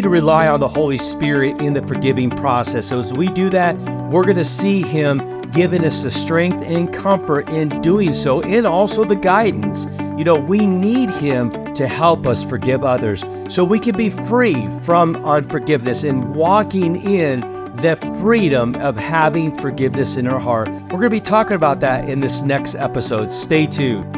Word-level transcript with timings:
need 0.00 0.04
to 0.04 0.08
rely 0.08 0.48
on 0.48 0.60
the 0.60 0.68
Holy 0.68 0.96
Spirit 0.96 1.60
in 1.60 1.74
the 1.74 1.86
forgiving 1.86 2.30
process. 2.30 2.86
So 2.86 2.98
as 2.98 3.12
we 3.12 3.28
do 3.28 3.50
that, 3.50 3.76
we're 4.10 4.24
going 4.24 4.36
to 4.36 4.46
see 4.46 4.80
Him 4.80 5.42
giving 5.50 5.84
us 5.84 6.02
the 6.02 6.10
strength 6.10 6.62
and 6.62 6.90
comfort 6.90 7.46
in 7.50 7.68
doing 7.82 8.14
so, 8.14 8.40
and 8.40 8.66
also 8.66 9.04
the 9.04 9.14
guidance. 9.14 9.84
You 10.16 10.24
know, 10.24 10.36
we 10.36 10.64
need 10.64 11.10
Him 11.10 11.74
to 11.74 11.86
help 11.86 12.26
us 12.26 12.42
forgive 12.42 12.82
others 12.82 13.22
so 13.50 13.62
we 13.62 13.78
can 13.78 13.94
be 13.94 14.08
free 14.08 14.66
from 14.80 15.16
unforgiveness 15.16 16.02
and 16.02 16.34
walking 16.34 16.96
in 17.04 17.40
the 17.76 17.96
freedom 18.22 18.74
of 18.76 18.96
having 18.96 19.54
forgiveness 19.58 20.16
in 20.16 20.26
our 20.26 20.40
heart. 20.40 20.70
We're 20.70 20.88
going 20.88 21.02
to 21.02 21.10
be 21.10 21.20
talking 21.20 21.56
about 21.56 21.80
that 21.80 22.08
in 22.08 22.20
this 22.20 22.40
next 22.40 22.74
episode. 22.74 23.30
Stay 23.30 23.66
tuned. 23.66 24.16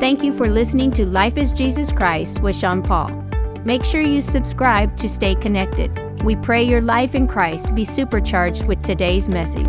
Thank 0.00 0.24
you 0.24 0.32
for 0.32 0.48
listening 0.48 0.90
to 0.92 1.06
Life 1.06 1.38
is 1.38 1.52
Jesus 1.52 1.92
Christ 1.92 2.40
with 2.40 2.56
Sean 2.56 2.82
Paul. 2.82 3.23
Make 3.64 3.82
sure 3.82 4.02
you 4.02 4.20
subscribe 4.20 4.94
to 4.98 5.08
stay 5.08 5.34
connected. 5.34 6.22
We 6.22 6.36
pray 6.36 6.62
your 6.62 6.82
life 6.82 7.14
in 7.14 7.26
Christ 7.26 7.74
be 7.74 7.82
supercharged 7.82 8.66
with 8.66 8.82
today's 8.82 9.26
message. 9.26 9.66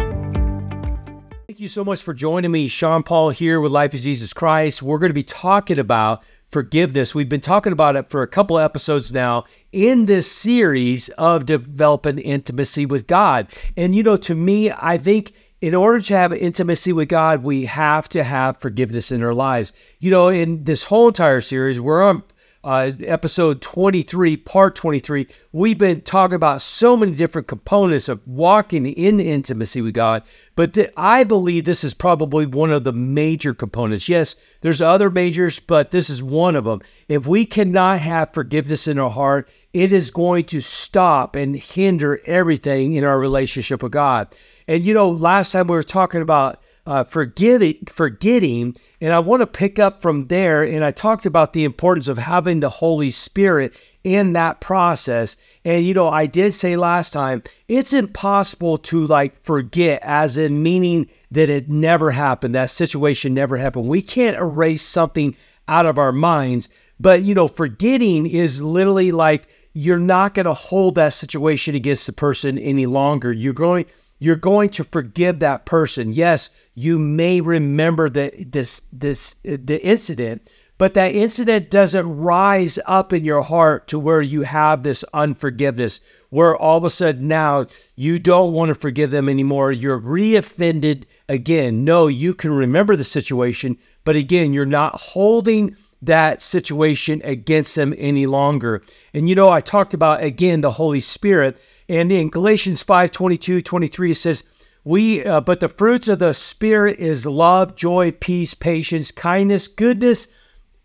Thank 1.48 1.62
you 1.62 1.70
so 1.70 1.86
much 1.86 2.02
for 2.02 2.14
joining 2.14 2.52
me. 2.52 2.68
Sean 2.68 3.04
Paul 3.04 3.30
here 3.30 3.62
with 3.62 3.72
Life 3.72 3.94
is 3.94 4.04
Jesus 4.04 4.34
Christ. 4.34 4.82
We're 4.82 5.00
going 5.00 5.12
to 5.12 5.14
be 5.14 5.24
talking 5.24 5.80
about 5.80 6.26
forgiveness. 6.50 7.16
We've 7.16 7.30
been 7.30 7.40
talking 7.40 7.72
about 7.72 7.96
it 7.96 8.10
for 8.10 8.22
a 8.22 8.28
couple 8.28 8.60
episodes 8.60 9.14
now 9.14 9.46
in 9.72 10.08
this 10.08 10.30
series 10.30 11.08
of 11.18 11.46
developing 11.46 12.20
intimacy 12.20 12.86
with 12.86 13.08
God. 13.08 13.48
And, 13.78 13.96
you 13.96 14.04
know, 14.04 14.18
to 14.18 14.36
me, 14.36 14.72
I 14.72 14.98
think 14.98 15.32
in 15.62 15.74
order 15.74 16.02
to 16.02 16.18
have 16.18 16.34
intimacy 16.34 16.92
with 16.92 17.08
God, 17.08 17.44
we 17.44 17.64
have 17.64 18.10
to 18.10 18.26
have 18.26 18.58
forgiveness 18.58 19.10
in 19.10 19.24
our 19.24 19.34
lives. 19.34 19.72
You 20.00 20.12
know, 20.12 20.28
in 20.28 20.66
this 20.66 20.84
whole 20.84 21.08
entire 21.08 21.40
series, 21.40 21.80
we're 21.80 22.04
on 22.04 22.24
uh, 22.66 22.92
episode 23.06 23.62
23, 23.62 24.38
part 24.38 24.76
23, 24.76 25.28
we've 25.52 25.78
been 25.78 26.02
talking 26.02 26.34
about 26.34 26.64
so 26.64 26.98
many 26.98 27.14
different 27.14 27.48
components 27.48 28.10
of 28.10 28.28
walking 28.28 28.88
in 28.88 29.20
intimacy 29.20 29.82
with 29.82 29.94
God. 29.94 30.24
But 30.56 30.74
th- 30.74 30.92
I 30.98 31.24
believe 31.26 31.66
this 31.66 31.84
is 31.84 31.94
probably 31.94 32.48
one 32.48 32.72
of 32.72 32.84
the 32.84 32.92
major 32.92 33.54
components. 33.54 34.10
Yes, 34.10 34.36
there's 34.62 34.82
other 34.82 35.12
majors, 35.12 35.60
but 35.60 35.92
this 35.92 36.10
is 36.10 36.24
one 36.24 36.56
of 36.56 36.66
them. 36.66 36.82
If 37.08 37.28
we 37.28 37.46
cannot 37.46 38.00
have 38.00 38.34
forgiveness 38.34 38.88
in 38.88 38.98
our 38.98 39.12
heart, 39.12 39.48
it 39.72 39.92
is 39.92 40.10
going 40.10 40.46
to 40.46 40.60
stop 40.60 41.36
and 41.36 41.56
hinder 41.56 42.20
everything 42.26 42.94
in 42.94 43.04
our 43.04 43.20
relationship 43.20 43.84
with 43.84 43.92
God. 43.92 44.34
And 44.68 44.84
you 44.84 44.96
know, 44.96 45.12
last 45.12 45.52
time 45.52 45.68
we 45.68 45.76
were 45.76 45.84
talking 45.84 46.24
about 46.24 46.60
uh, 46.86 47.04
forgetting, 47.04 47.78
forgetting. 47.88 48.76
And 49.02 49.12
I 49.14 49.20
want 49.20 49.42
to 49.42 49.48
pick 49.48 49.80
up 49.80 50.02
from 50.02 50.28
there. 50.28 50.64
And 50.64 50.84
I 50.84 50.92
talked 50.92 51.26
about 51.26 51.54
the 51.54 51.64
importance 51.64 52.08
of 52.08 52.18
having 52.18 52.60
the 52.60 52.70
Holy 52.70 53.10
Spirit 53.10 53.74
in 54.04 54.34
that 54.34 54.62
process. 54.62 55.38
And, 55.64 55.86
you 55.86 55.94
know, 55.94 56.10
I 56.10 56.28
did 56.28 56.54
say 56.54 56.76
last 56.76 57.12
time, 57.12 57.44
it's 57.68 57.94
impossible 57.94 58.78
to 58.80 59.08
like 59.08 59.42
forget, 59.42 60.00
as 60.04 60.38
in 60.38 60.62
meaning 60.62 61.10
that 61.32 61.50
it 61.50 61.70
never 61.70 62.12
happened, 62.12 62.54
that 62.56 62.70
situation 62.70 63.34
never 63.34 63.58
happened. 63.58 63.88
We 63.88 64.02
can't 64.02 64.38
erase 64.38 64.84
something 64.84 65.36
out 65.68 65.86
of 65.86 65.98
our 65.98 66.12
minds. 66.12 66.70
But, 67.00 67.24
you 67.24 67.34
know, 67.34 67.48
forgetting 67.48 68.26
is 68.28 68.62
literally 68.62 69.12
like 69.12 69.48
you're 69.74 70.00
not 70.00 70.34
going 70.34 70.46
to 70.46 70.54
hold 70.54 70.96
that 70.96 71.14
situation 71.14 71.76
against 71.76 72.06
the 72.06 72.14
person 72.14 72.58
any 72.58 72.86
longer. 72.86 73.34
You're 73.34 73.54
going, 73.54 73.86
you're 74.20 74.38
going 74.38 74.70
to 74.70 74.84
forgive 74.86 75.40
that 75.40 75.66
person. 75.66 76.14
Yes, 76.14 76.52
you 76.76 77.00
may 77.00 77.42
remember 77.42 78.10
that 78.10 78.52
this 78.52 78.82
this 78.92 79.36
the 79.44 79.82
incident, 79.84 80.52
but 80.78 80.94
that 80.94 81.16
incident 81.16 81.72
doesn't 81.72 82.18
rise 82.18 82.78
up 82.86 83.14
in 83.14 83.24
your 83.24 83.42
heart 83.42 83.88
to 83.88 83.98
where 83.98 84.22
you 84.22 84.42
have 84.42 84.84
this 84.84 85.06
unforgiveness, 85.14 86.02
where 86.30 86.56
all 86.56 86.78
of 86.78 86.84
a 86.84 86.90
sudden 86.90 87.30
now 87.30 87.66
you 87.96 88.20
don't 88.20 88.52
want 88.52 88.70
to 88.70 88.76
forgive 88.76 89.10
them 89.10 89.30
anymore. 89.30 89.72
You're 89.72 90.00
reoffended 90.00 91.06
again. 91.30 91.86
No, 91.86 92.08
you 92.08 92.34
can 92.34 92.52
remember 92.52 92.98
the 92.98 93.06
situation, 93.06 93.78
but 94.04 94.18
again, 94.18 94.54
you're 94.54 94.66
not 94.66 95.00
holding 95.00 95.78
that 96.02 96.42
situation 96.42 97.22
against 97.24 97.74
them 97.76 97.96
any 97.98 98.26
longer. 98.26 98.84
And 99.14 99.30
you 99.30 99.36
know, 99.36 99.50
I 99.50 99.62
talked 99.62 99.94
about 99.94 100.22
again 100.22 100.60
the 100.60 100.72
Holy 100.72 101.00
Spirit 101.00 101.58
and 101.88 102.12
in 102.12 102.30
Galatians 102.30 102.84
5 102.84 103.12
22, 103.12 103.62
23, 103.62 104.12
it 104.12 104.16
says, 104.16 104.50
we, 104.86 105.26
uh, 105.26 105.42
but 105.42 105.62
the 105.62 105.68
fruits 105.68 106.08
of 106.08 106.20
the 106.20 106.34
Spirit 106.34 107.00
is 107.00 107.26
love, 107.26 107.76
joy, 107.76 108.12
peace, 108.12 108.54
patience, 108.54 109.12
kindness, 109.12 109.68
goodness, 109.68 110.28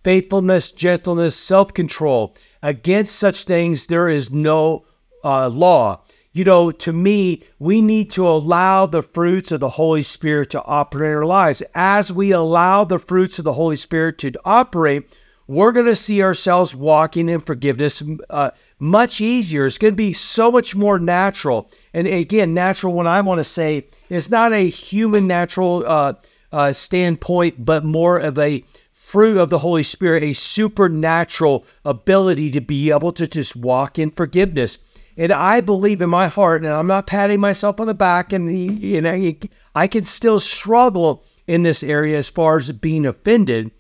faithfulness, 0.03 0.73
gentleness, 0.73 1.37
self 1.37 1.75
control. 1.75 2.35
Against 2.63 3.15
such 3.15 3.45
things, 3.45 3.87
there 3.87 4.09
is 4.09 4.31
no 4.31 4.87
uh, 5.23 5.49
law. 5.49 6.03
You 6.33 6.45
know, 6.45 6.71
to 6.71 6.93
me, 6.95 7.43
we 7.59 7.83
need 7.83 8.11
to 8.13 8.27
allow 8.27 8.87
the 8.87 9.03
fruits 9.03 9.53
of 9.53 9.61
the 9.61 9.71
Holy 9.71 10.03
Spirit 10.03 10.49
to 10.51 10.65
operate 10.65 11.11
in 11.11 11.17
our 11.17 11.27
lives. 11.27 11.63
As 11.75 12.11
we 12.11 12.33
allow 12.33 12.85
the 12.85 13.01
fruits 13.01 13.39
of 13.39 13.45
the 13.45 13.53
Holy 13.53 13.77
Spirit 13.77 14.17
to 14.19 14.33
operate, 14.47 15.15
we're 15.51 15.73
going 15.73 15.87
to 15.87 15.97
see 15.97 16.23
ourselves 16.23 16.77
walking 16.77 17.29
in 17.29 17.41
forgiveness 17.41 18.05
uh, 18.31 18.53
much 18.79 19.21
easier. 19.21 19.67
It's 19.67 19.79
going 19.79 19.95
to 19.95 19.97
be 19.97 20.13
so 20.13 20.53
much 20.53 20.77
more 20.77 21.01
natural. 21.01 21.69
And 21.93 22.07
again, 22.07 22.55
natural, 22.55 22.93
what 22.93 23.09
I 23.09 23.21
want 23.21 23.41
to 23.41 23.45
say 23.45 23.89
is 24.09 24.31
not 24.31 24.53
a 24.53 24.69
human 24.69 25.27
natural 25.27 25.83
uh, 25.85 26.13
uh, 26.53 26.73
standpoint, 26.73 27.65
but 27.65 27.85
more 27.85 28.17
of 28.17 28.39
a 28.39 28.65
fruit 28.93 29.39
of 29.39 29.51
the 29.51 29.59
Holy 29.59 29.83
Spirit, 29.83 30.23
a 30.23 30.35
supernatural 30.35 31.67
ability 31.85 32.53
to 32.53 32.61
be 32.61 32.93
able 32.93 33.11
to 33.15 33.27
just 33.27 33.57
walk 33.57 33.99
in 33.99 34.13
forgiveness. 34.13 34.79
And 35.17 35.33
I 35.33 35.63
believe 35.63 36.01
in 36.01 36.11
my 36.11 36.29
heart, 36.29 36.63
and 36.63 36.73
I'm 36.73 36.87
not 36.87 37.09
patting 37.09 37.41
myself 37.41 37.81
on 37.81 37.89
the 37.89 37.95
back, 37.95 38.33
and 38.33 38.57
you 38.81 39.01
know, 39.01 39.33
I 39.75 39.89
can 39.89 40.05
still 40.05 40.39
struggle 40.39 41.25
in 41.49 41.65
this 41.65 41.83
area 41.83 42.19
as 42.19 42.29
far 42.29 42.59
as 42.59 42.71
being 42.71 43.05
offended. 43.05 43.73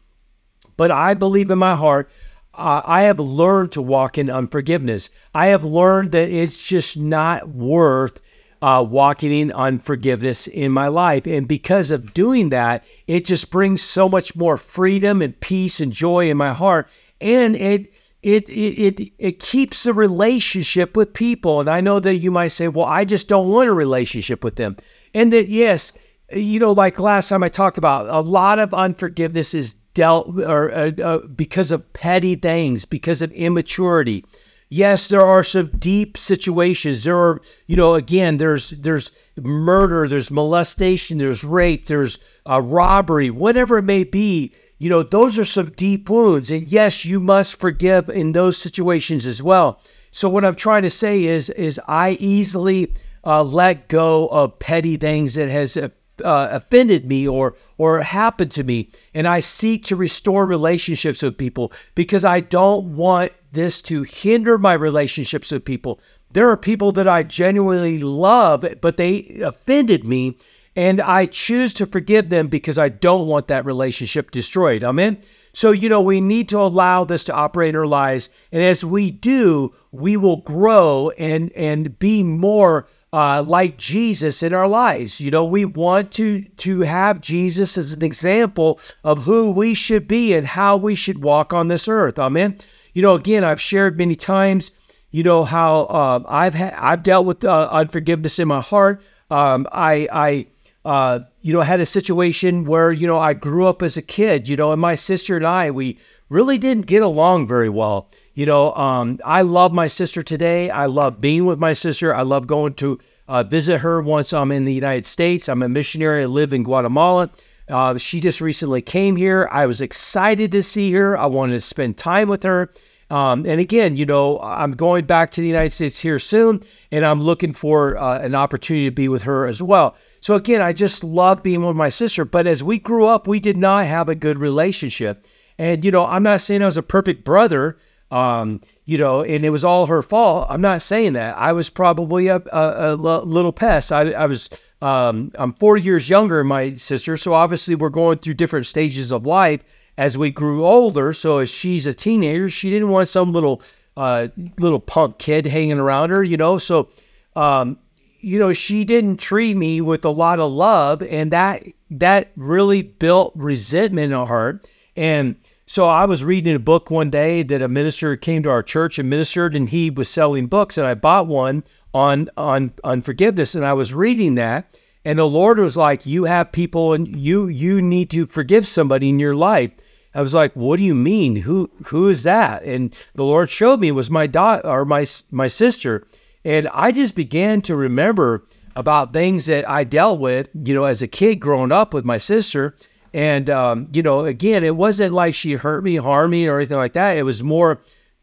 But 0.80 0.90
I 0.90 1.12
believe 1.12 1.50
in 1.50 1.58
my 1.58 1.76
heart, 1.76 2.10
uh, 2.54 2.80
I 2.86 3.02
have 3.02 3.20
learned 3.20 3.72
to 3.72 3.82
walk 3.82 4.16
in 4.16 4.30
unforgiveness. 4.30 5.10
I 5.34 5.48
have 5.48 5.62
learned 5.62 6.12
that 6.12 6.30
it's 6.30 6.56
just 6.56 6.96
not 6.96 7.50
worth 7.50 8.18
uh, 8.62 8.86
walking 8.88 9.30
in 9.30 9.52
unforgiveness 9.52 10.46
in 10.46 10.72
my 10.72 10.88
life. 10.88 11.26
And 11.26 11.46
because 11.46 11.90
of 11.90 12.14
doing 12.14 12.48
that, 12.48 12.82
it 13.06 13.26
just 13.26 13.50
brings 13.50 13.82
so 13.82 14.08
much 14.08 14.34
more 14.34 14.56
freedom 14.56 15.20
and 15.20 15.38
peace 15.38 15.80
and 15.80 15.92
joy 15.92 16.30
in 16.30 16.38
my 16.38 16.54
heart. 16.54 16.88
And 17.20 17.56
it, 17.56 17.92
it, 18.22 18.48
it, 18.48 19.00
it, 19.02 19.12
it 19.18 19.38
keeps 19.38 19.84
a 19.84 19.92
relationship 19.92 20.96
with 20.96 21.12
people. 21.12 21.60
And 21.60 21.68
I 21.68 21.82
know 21.82 22.00
that 22.00 22.20
you 22.20 22.30
might 22.30 22.52
say, 22.52 22.68
well, 22.68 22.86
I 22.86 23.04
just 23.04 23.28
don't 23.28 23.50
want 23.50 23.68
a 23.68 23.74
relationship 23.74 24.42
with 24.42 24.56
them. 24.56 24.78
And 25.12 25.30
that, 25.34 25.50
yes, 25.50 25.92
you 26.32 26.58
know, 26.58 26.72
like 26.72 26.98
last 26.98 27.28
time 27.28 27.42
I 27.42 27.50
talked 27.50 27.76
about, 27.76 28.08
a 28.08 28.26
lot 28.26 28.58
of 28.58 28.72
unforgiveness 28.72 29.52
is 29.52 29.76
dealt 30.00 30.40
or 30.40 30.72
uh, 30.72 30.90
uh, 31.04 31.18
because 31.26 31.70
of 31.70 31.92
petty 31.92 32.34
things, 32.34 32.86
because 32.86 33.20
of 33.20 33.30
immaturity. 33.32 34.24
Yes, 34.70 35.08
there 35.08 35.26
are 35.26 35.42
some 35.42 35.66
deep 35.78 36.16
situations. 36.16 37.04
There 37.04 37.18
are, 37.18 37.42
you 37.66 37.76
know, 37.76 37.96
again, 37.96 38.38
there's 38.38 38.70
there's 38.70 39.10
murder, 39.36 40.08
there's 40.08 40.30
molestation, 40.30 41.18
there's 41.18 41.44
rape, 41.44 41.86
there's 41.86 42.18
uh, 42.48 42.62
robbery, 42.62 43.30
whatever 43.30 43.76
it 43.78 43.82
may 43.82 44.04
be. 44.04 44.54
You 44.78 44.88
know, 44.88 45.02
those 45.02 45.38
are 45.38 45.44
some 45.44 45.70
deep 45.76 46.08
wounds, 46.08 46.50
and 46.50 46.66
yes, 46.66 47.04
you 47.04 47.20
must 47.20 47.60
forgive 47.60 48.08
in 48.08 48.32
those 48.32 48.56
situations 48.56 49.26
as 49.26 49.42
well. 49.42 49.82
So 50.12 50.30
what 50.30 50.44
I'm 50.44 50.54
trying 50.54 50.84
to 50.84 50.90
say 51.04 51.24
is, 51.24 51.50
is 51.50 51.78
I 51.86 52.12
easily 52.12 52.94
uh, 53.22 53.42
let 53.42 53.88
go 53.88 54.28
of 54.28 54.58
petty 54.58 54.96
things 54.96 55.34
that 55.34 55.50
has 55.50 55.76
uh, 56.22 56.48
offended 56.50 57.06
me 57.06 57.26
or 57.26 57.54
or 57.78 58.00
happened 58.00 58.50
to 58.50 58.64
me 58.64 58.90
and 59.14 59.26
i 59.26 59.40
seek 59.40 59.84
to 59.84 59.96
restore 59.96 60.46
relationships 60.46 61.22
with 61.22 61.38
people 61.38 61.72
because 61.94 62.24
i 62.24 62.40
don't 62.40 62.96
want 62.96 63.32
this 63.52 63.82
to 63.82 64.02
hinder 64.02 64.58
my 64.58 64.72
relationships 64.72 65.50
with 65.50 65.64
people. 65.64 66.00
There 66.32 66.48
are 66.48 66.56
people 66.56 66.92
that 66.92 67.08
i 67.08 67.22
genuinely 67.22 67.98
love 67.98 68.64
but 68.80 68.96
they 68.96 69.40
offended 69.42 70.04
me 70.04 70.38
and 70.76 71.00
i 71.00 71.26
choose 71.26 71.74
to 71.74 71.86
forgive 71.86 72.28
them 72.30 72.46
because 72.46 72.78
i 72.78 72.88
don't 72.88 73.26
want 73.26 73.48
that 73.48 73.64
relationship 73.64 74.30
destroyed. 74.30 74.84
Amen? 74.84 75.18
So 75.52 75.72
you 75.72 75.88
know 75.88 76.00
we 76.00 76.20
need 76.20 76.48
to 76.50 76.58
allow 76.60 77.04
this 77.04 77.24
to 77.24 77.34
operate 77.34 77.70
in 77.70 77.76
our 77.76 77.86
lives 77.86 78.30
and 78.52 78.62
as 78.62 78.84
we 78.84 79.10
do 79.10 79.74
we 79.90 80.16
will 80.16 80.36
grow 80.38 81.10
and 81.18 81.50
and 81.52 81.98
be 81.98 82.22
more 82.22 82.86
uh, 83.12 83.42
like 83.46 83.76
Jesus 83.76 84.42
in 84.42 84.54
our 84.54 84.68
lives. 84.68 85.20
You 85.20 85.30
know, 85.30 85.44
we 85.44 85.64
want 85.64 86.12
to 86.12 86.42
to 86.42 86.80
have 86.80 87.20
Jesus 87.20 87.76
as 87.76 87.92
an 87.92 88.04
example 88.04 88.80
of 89.02 89.24
who 89.24 89.50
we 89.50 89.74
should 89.74 90.06
be 90.06 90.32
and 90.32 90.46
how 90.46 90.76
we 90.76 90.94
should 90.94 91.22
walk 91.22 91.52
on 91.52 91.68
this 91.68 91.88
earth. 91.88 92.18
Amen. 92.18 92.58
You 92.94 93.02
know, 93.02 93.14
again, 93.14 93.44
I've 93.44 93.60
shared 93.60 93.98
many 93.98 94.16
times. 94.16 94.70
You 95.10 95.24
know 95.24 95.42
how 95.42 95.82
uh, 95.82 96.22
I've 96.28 96.54
had 96.54 96.74
I've 96.74 97.02
dealt 97.02 97.26
with 97.26 97.44
uh, 97.44 97.68
unforgiveness 97.70 98.38
in 98.38 98.48
my 98.48 98.60
heart. 98.60 99.02
Um, 99.30 99.66
I 99.72 100.08
I 100.12 100.46
uh, 100.84 101.20
you 101.42 101.52
know 101.52 101.62
had 101.62 101.80
a 101.80 101.86
situation 101.86 102.64
where 102.64 102.92
you 102.92 103.08
know 103.08 103.18
I 103.18 103.32
grew 103.32 103.66
up 103.66 103.82
as 103.82 103.96
a 103.96 104.02
kid. 104.02 104.48
You 104.48 104.56
know, 104.56 104.70
and 104.70 104.80
my 104.80 104.94
sister 104.94 105.36
and 105.36 105.46
I 105.46 105.72
we 105.72 105.98
really 106.28 106.58
didn't 106.58 106.86
get 106.86 107.02
along 107.02 107.48
very 107.48 107.68
well 107.68 108.08
You 108.40 108.46
know, 108.46 108.72
um, 108.72 109.20
I 109.22 109.42
love 109.42 109.70
my 109.70 109.86
sister 109.86 110.22
today. 110.22 110.70
I 110.70 110.86
love 110.86 111.20
being 111.20 111.44
with 111.44 111.58
my 111.58 111.74
sister. 111.74 112.14
I 112.14 112.22
love 112.22 112.46
going 112.46 112.72
to 112.76 112.98
uh, 113.28 113.42
visit 113.42 113.82
her 113.82 114.00
once 114.00 114.32
I'm 114.32 114.50
in 114.50 114.64
the 114.64 114.72
United 114.72 115.04
States. 115.04 115.46
I'm 115.46 115.62
a 115.62 115.68
missionary. 115.68 116.22
I 116.22 116.24
live 116.24 116.54
in 116.54 116.62
Guatemala. 116.62 117.28
Uh, 117.68 117.98
she 117.98 118.18
just 118.18 118.40
recently 118.40 118.80
came 118.80 119.16
here. 119.16 119.46
I 119.52 119.66
was 119.66 119.82
excited 119.82 120.52
to 120.52 120.62
see 120.62 120.90
her. 120.92 121.18
I 121.18 121.26
wanted 121.26 121.52
to 121.52 121.60
spend 121.60 121.98
time 121.98 122.30
with 122.30 122.42
her. 122.44 122.72
Um, 123.10 123.44
and 123.44 123.60
again, 123.60 123.98
you 123.98 124.06
know, 124.06 124.40
I'm 124.40 124.72
going 124.72 125.04
back 125.04 125.32
to 125.32 125.42
the 125.42 125.46
United 125.46 125.74
States 125.74 126.00
here 126.00 126.18
soon, 126.18 126.62
and 126.90 127.04
I'm 127.04 127.22
looking 127.22 127.52
for 127.52 127.98
uh, 127.98 128.20
an 128.20 128.34
opportunity 128.34 128.86
to 128.86 128.94
be 128.94 129.08
with 129.08 129.24
her 129.24 129.46
as 129.48 129.62
well. 129.62 129.98
So 130.22 130.34
again, 130.34 130.62
I 130.62 130.72
just 130.72 131.04
love 131.04 131.42
being 131.42 131.62
with 131.62 131.76
my 131.76 131.90
sister. 131.90 132.24
But 132.24 132.46
as 132.46 132.62
we 132.62 132.78
grew 132.78 133.06
up, 133.06 133.26
we 133.26 133.38
did 133.38 133.58
not 133.58 133.84
have 133.84 134.08
a 134.08 134.14
good 134.14 134.38
relationship. 134.38 135.26
And 135.58 135.84
you 135.84 135.90
know, 135.90 136.06
I'm 136.06 136.22
not 136.22 136.40
saying 136.40 136.62
I 136.62 136.64
was 136.64 136.78
a 136.78 136.82
perfect 136.82 137.22
brother, 137.22 137.76
um, 138.10 138.60
you 138.84 138.98
know, 138.98 139.22
and 139.22 139.44
it 139.44 139.50
was 139.50 139.64
all 139.64 139.86
her 139.86 140.02
fault. 140.02 140.46
I'm 140.50 140.60
not 140.60 140.82
saying 140.82 141.12
that. 141.14 141.36
I 141.36 141.52
was 141.52 141.70
probably 141.70 142.28
a, 142.28 142.36
a, 142.52 142.94
a 142.94 142.96
little 142.96 143.52
pest. 143.52 143.92
I, 143.92 144.10
I 144.12 144.26
was. 144.26 144.50
Um, 144.82 145.30
I'm 145.34 145.52
four 145.52 145.76
years 145.76 146.08
younger 146.08 146.38
than 146.38 146.46
my 146.46 146.74
sister, 146.74 147.18
so 147.18 147.34
obviously 147.34 147.74
we're 147.74 147.90
going 147.90 148.16
through 148.18 148.34
different 148.34 148.64
stages 148.64 149.12
of 149.12 149.26
life 149.26 149.60
as 149.98 150.16
we 150.16 150.30
grew 150.30 150.64
older. 150.64 151.12
So 151.12 151.38
as 151.38 151.50
she's 151.50 151.86
a 151.86 151.92
teenager, 151.92 152.48
she 152.48 152.70
didn't 152.70 152.88
want 152.88 153.06
some 153.08 153.32
little 153.32 153.62
uh, 153.96 154.28
little 154.58 154.80
punk 154.80 155.18
kid 155.18 155.44
hanging 155.44 155.78
around 155.78 156.08
her, 156.08 156.24
you 156.24 156.38
know. 156.38 156.56
So, 156.56 156.88
um, 157.36 157.78
you 158.20 158.38
know, 158.38 158.54
she 158.54 158.84
didn't 158.84 159.18
treat 159.18 159.54
me 159.54 159.82
with 159.82 160.04
a 160.06 160.10
lot 160.10 160.40
of 160.40 160.50
love, 160.50 161.02
and 161.02 161.30
that 161.32 161.64
that 161.90 162.32
really 162.36 162.82
built 162.82 163.32
resentment 163.36 164.12
in 164.14 164.26
her. 164.26 164.62
And 164.96 165.36
so 165.70 165.86
I 165.86 166.04
was 166.04 166.24
reading 166.24 166.56
a 166.56 166.58
book 166.58 166.90
one 166.90 167.10
day 167.10 167.44
that 167.44 167.62
a 167.62 167.68
minister 167.68 168.16
came 168.16 168.42
to 168.42 168.50
our 168.50 168.60
church 168.60 168.98
and 168.98 169.08
ministered, 169.08 169.54
and 169.54 169.68
he 169.68 169.88
was 169.88 170.08
selling 170.08 170.48
books, 170.48 170.76
and 170.76 170.84
I 170.84 170.94
bought 170.94 171.28
one 171.28 171.62
on 171.94 172.28
on 172.36 172.72
unforgiveness, 172.82 173.54
and 173.54 173.64
I 173.64 173.74
was 173.74 173.94
reading 173.94 174.34
that, 174.34 174.76
and 175.04 175.16
the 175.16 175.28
Lord 175.28 175.60
was 175.60 175.76
like, 175.76 176.06
"You 176.06 176.24
have 176.24 176.50
people, 176.50 176.92
and 176.92 177.06
you 177.16 177.46
you 177.46 177.80
need 177.80 178.10
to 178.10 178.26
forgive 178.26 178.66
somebody 178.66 179.10
in 179.10 179.20
your 179.20 179.36
life." 179.36 179.70
I 180.12 180.22
was 180.22 180.34
like, 180.34 180.56
"What 180.56 180.78
do 180.78 180.82
you 180.82 180.96
mean? 180.96 181.36
Who 181.36 181.70
who 181.84 182.08
is 182.08 182.24
that?" 182.24 182.64
And 182.64 182.92
the 183.14 183.22
Lord 183.22 183.48
showed 183.48 183.78
me 183.78 183.88
it 183.88 183.92
was 183.92 184.10
my 184.10 184.26
daughter 184.26 184.66
or 184.66 184.84
my 184.84 185.06
my 185.30 185.46
sister, 185.46 186.04
and 186.44 186.66
I 186.74 186.90
just 186.90 187.14
began 187.14 187.60
to 187.60 187.76
remember 187.76 188.44
about 188.74 189.12
things 189.12 189.46
that 189.46 189.70
I 189.70 189.84
dealt 189.84 190.18
with, 190.18 190.48
you 190.52 190.74
know, 190.74 190.86
as 190.86 191.00
a 191.00 191.06
kid 191.06 191.36
growing 191.36 191.70
up 191.70 191.94
with 191.94 192.04
my 192.04 192.18
sister. 192.18 192.74
And 193.12 193.50
um, 193.50 193.88
you 193.92 194.02
know, 194.02 194.24
again, 194.24 194.64
it 194.64 194.76
wasn't 194.76 195.14
like 195.14 195.34
she 195.34 195.52
hurt 195.52 195.82
me, 195.82 195.96
harmed 195.96 196.30
me, 196.30 196.46
or 196.46 196.58
anything 196.58 196.76
like 196.76 196.92
that. 196.92 197.16
It 197.16 197.24
was 197.24 197.42
more 197.42 197.82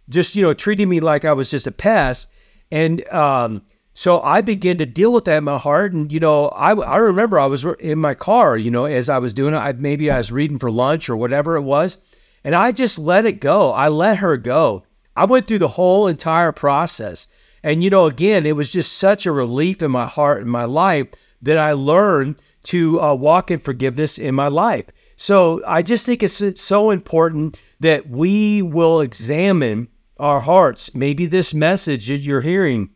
just 0.09 0.35
you 0.35 0.43
know 0.43 0.53
treating 0.53 0.89
me 0.89 0.99
like 0.99 1.25
I 1.25 1.33
was 1.33 1.51
just 1.51 1.67
a 1.67 1.71
pest. 1.71 2.29
And 2.71 3.07
um, 3.09 3.61
so 3.97 4.21
I 4.21 4.41
began 4.41 4.77
to 4.77 4.85
deal 4.85 5.11
with 5.11 5.25
that 5.25 5.39
in 5.39 5.43
my 5.43 5.57
heart. 5.57 5.91
And, 5.91 6.13
you 6.13 6.19
know, 6.19 6.49
I, 6.49 6.73
I 6.73 6.97
remember 6.97 7.39
I 7.39 7.47
was 7.47 7.65
in 7.79 7.97
my 7.97 8.13
car, 8.13 8.55
you 8.55 8.69
know, 8.69 8.85
as 8.85 9.09
I 9.09 9.17
was 9.17 9.33
doing 9.33 9.55
it, 9.55 9.57
I, 9.57 9.73
maybe 9.73 10.11
I 10.11 10.19
was 10.19 10.31
reading 10.31 10.59
for 10.59 10.69
lunch 10.69 11.09
or 11.09 11.17
whatever 11.17 11.55
it 11.55 11.63
was. 11.63 11.97
And 12.43 12.53
I 12.53 12.71
just 12.71 12.99
let 12.99 13.25
it 13.25 13.39
go. 13.39 13.71
I 13.71 13.87
let 13.87 14.19
her 14.19 14.37
go. 14.37 14.83
I 15.15 15.25
went 15.25 15.47
through 15.47 15.57
the 15.57 15.67
whole 15.69 16.05
entire 16.05 16.51
process. 16.51 17.27
And, 17.63 17.83
you 17.83 17.89
know, 17.89 18.05
again, 18.05 18.45
it 18.45 18.55
was 18.55 18.69
just 18.69 18.93
such 18.93 19.25
a 19.25 19.31
relief 19.31 19.81
in 19.81 19.89
my 19.89 20.05
heart 20.05 20.43
and 20.43 20.51
my 20.51 20.65
life 20.65 21.07
that 21.41 21.57
I 21.57 21.73
learned 21.73 22.35
to 22.67 23.01
uh, 23.01 23.13
walk 23.13 23.51
in 23.51 23.59
forgiveness 23.59 24.17
in 24.17 24.35
my 24.35 24.47
life. 24.47 24.85
So 25.15 25.61
I 25.65 25.81
just 25.81 26.05
think 26.05 26.23
it's, 26.23 26.61
so 26.61 26.91
important 26.91 27.59
that 27.79 28.09
we 28.09 28.61
will 28.61 29.01
examine 29.01 29.87
our 30.17 30.39
hearts. 30.39 30.95
Maybe 30.95 31.25
this 31.25 31.53
message 31.53 32.07
that 32.07 32.17
you're 32.17 32.41
hearing 32.41 32.89